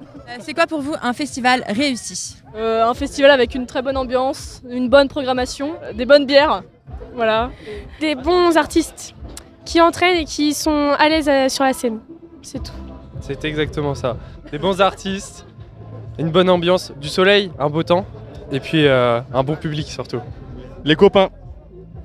[0.40, 2.36] C'est quoi pour vous un festival réussi?
[2.56, 6.62] Euh, un festival avec une très bonne ambiance, une bonne programmation, des bonnes bières,
[7.14, 7.50] voilà.
[8.00, 9.14] Des bons artistes
[9.64, 12.00] qui entraînent et qui sont à l'aise euh, sur la scène.
[12.42, 12.72] C'est tout.
[13.20, 14.16] C'est exactement ça.
[14.50, 15.46] Des bons artistes,
[16.18, 18.04] une bonne ambiance, du soleil, un beau temps,
[18.50, 20.20] et puis euh, un bon public surtout.
[20.84, 21.30] Les copains.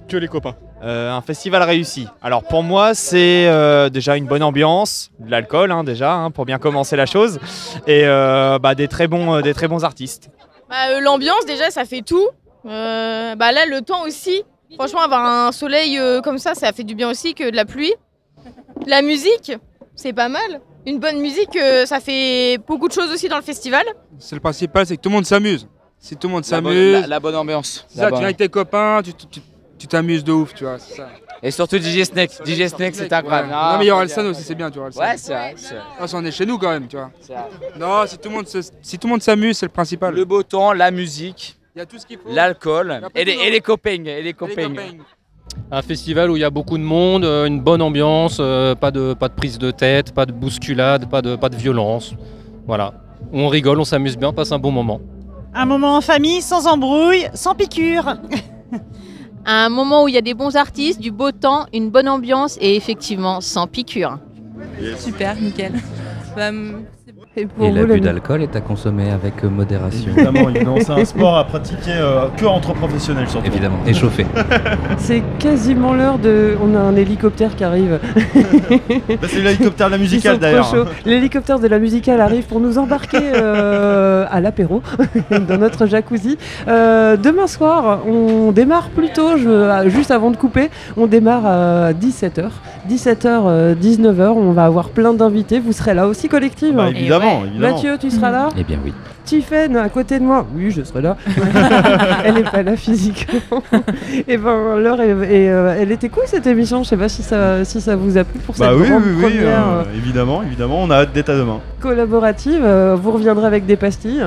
[0.07, 0.55] Que les copains.
[0.83, 2.07] Euh, un festival réussi.
[2.21, 6.45] Alors pour moi, c'est euh, déjà une bonne ambiance, de l'alcool hein, déjà, hein, pour
[6.45, 7.39] bien commencer la chose,
[7.87, 10.29] et euh, bah, des, très bons, euh, des très bons artistes.
[10.69, 12.27] Bah, euh, L'ambiance déjà ça fait tout.
[12.67, 14.43] Euh, bah là le temps aussi.
[14.75, 17.65] Franchement avoir un soleil euh, comme ça ça fait du bien aussi que de la
[17.65, 17.93] pluie.
[18.85, 19.51] La musique
[19.95, 20.61] c'est pas mal.
[20.85, 23.83] Une bonne musique euh, ça fait beaucoup de choses aussi dans le festival.
[24.19, 25.67] C'est le principal, c'est que tout le monde s'amuse.
[25.99, 27.01] Si tout le monde La bonne- s'amuse.
[27.01, 27.85] la- la bonne ambiance.
[27.89, 29.41] C'est ça, tu bonne- viens avec tes copains, tu tu-
[29.79, 31.09] tu t'amuses de ouf, tu vois, c'est ça.
[31.43, 32.31] Et surtout DJ Snake.
[32.45, 33.49] DJ Snake, c'est incroyable.
[33.49, 33.53] Ouais.
[33.55, 34.87] Non, mais il y aura le son aussi, c'est bien, tu vois.
[34.89, 35.83] Ouais, c'est vrai, c'est vrai.
[35.99, 37.11] Ah, ça, on est chez nous quand même, tu vois.
[37.77, 40.13] Non, si tout le monde se- si tout le monde s'amuse, c'est le principal.
[40.15, 42.33] Le beau temps, la musique, Il y a tout ce qu'il faut.
[42.33, 44.03] l'alcool et les, et les copains.
[44.03, 44.73] Et les copains.
[45.71, 48.89] Un festival où il y a beaucoup de monde, euh, une bonne ambiance, euh, pas,
[48.89, 52.15] de, pas de prise de tête, pas de bousculade, pas de, pas de violence.
[52.65, 52.95] Voilà.
[53.31, 55.01] On rigole, on s'amuse bien, on passe un bon moment.
[55.53, 58.17] Un moment en famille, sans embrouille, sans piqûre.
[59.45, 62.57] Un moment où il y a des bons artistes, du beau temps, une bonne ambiance
[62.59, 64.17] et effectivement sans piqûre.
[64.97, 65.73] Super, nickel.
[66.35, 66.85] Bah, hum,
[67.37, 70.11] Et Et l'abus d'alcool est à consommer avec euh, modération.
[70.11, 73.45] Évidemment, évidemment, c'est un sport à pratiquer euh, que entre professionnels surtout.
[73.47, 74.25] Évidemment, échauffé.
[74.97, 76.55] C'est quasiment l'heure de.
[76.61, 77.99] On a un hélicoptère qui arrive.
[79.21, 80.73] Bah, c'est l'hélicoptère de la musicale, d'ailleurs.
[81.05, 84.81] L'hélicoptère de la musicale arrive pour nous embarquer euh, à l'apéro
[85.31, 86.37] dans notre jacuzzi.
[86.67, 90.69] Euh, demain soir, on démarre plus tôt, je- juste avant de couper.
[90.97, 92.49] On démarre à 17h.
[92.89, 94.21] 17h, 19h.
[94.29, 95.59] On va avoir plein d'invités.
[95.59, 97.73] Vous serez là aussi, collective Bah, évidemment, évidemment.
[97.75, 98.93] Mathieu, tu seras là Eh bien oui.
[99.25, 100.45] Tiphaine à côté de moi.
[100.55, 101.17] Oui, je serai là.
[102.23, 103.61] elle n'est pas là physiquement.
[104.27, 105.09] et ben, et,
[105.43, 106.83] et, euh, elle était cool cette émission.
[106.83, 109.03] Je sais pas si ça, si ça vous a plu pour Bah cette oui, grande
[109.05, 111.59] oui, oui, première euh, euh, évidemment, évidemment, on a hâte d'être à demain.
[111.81, 112.61] collaborative.
[112.63, 114.23] Euh, vous reviendrez avec des pastilles.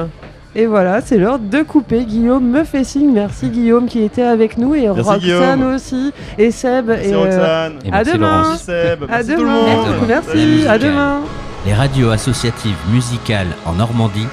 [0.56, 2.04] Et voilà, c'est l'heure de couper.
[2.04, 3.12] Guillaume me fait signe.
[3.12, 5.74] Merci Guillaume qui était avec nous et Merci, Roxane Guillaume.
[5.74, 6.88] aussi et Seb.
[6.88, 7.72] Merci, et, euh, Roxane.
[7.84, 8.42] Et à merci, demain.
[8.48, 9.02] Merci, Seb.
[9.04, 9.52] À Merci tout le demain.
[9.76, 9.94] monde.
[10.08, 10.66] Merci.
[10.68, 11.20] À demain.
[11.66, 14.26] Les radios associatives musicales en Normandie,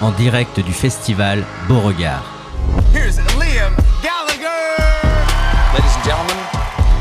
[0.00, 2.22] en direct du festival Beauregard.
[2.94, 3.72] Here's Liam
[4.02, 4.76] Gallagher.
[5.74, 6.36] Ladies and gentlemen,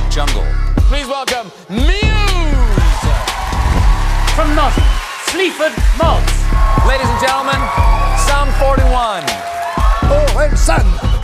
[0.10, 0.48] Jungle.
[0.90, 3.12] Please welcome Muse.
[4.36, 4.84] From Notting,
[5.34, 6.32] Sleaford Mods.
[6.88, 7.58] Ladies and gentlemen,
[8.20, 9.24] Psalm 41.
[10.14, 11.23] Oh, and son.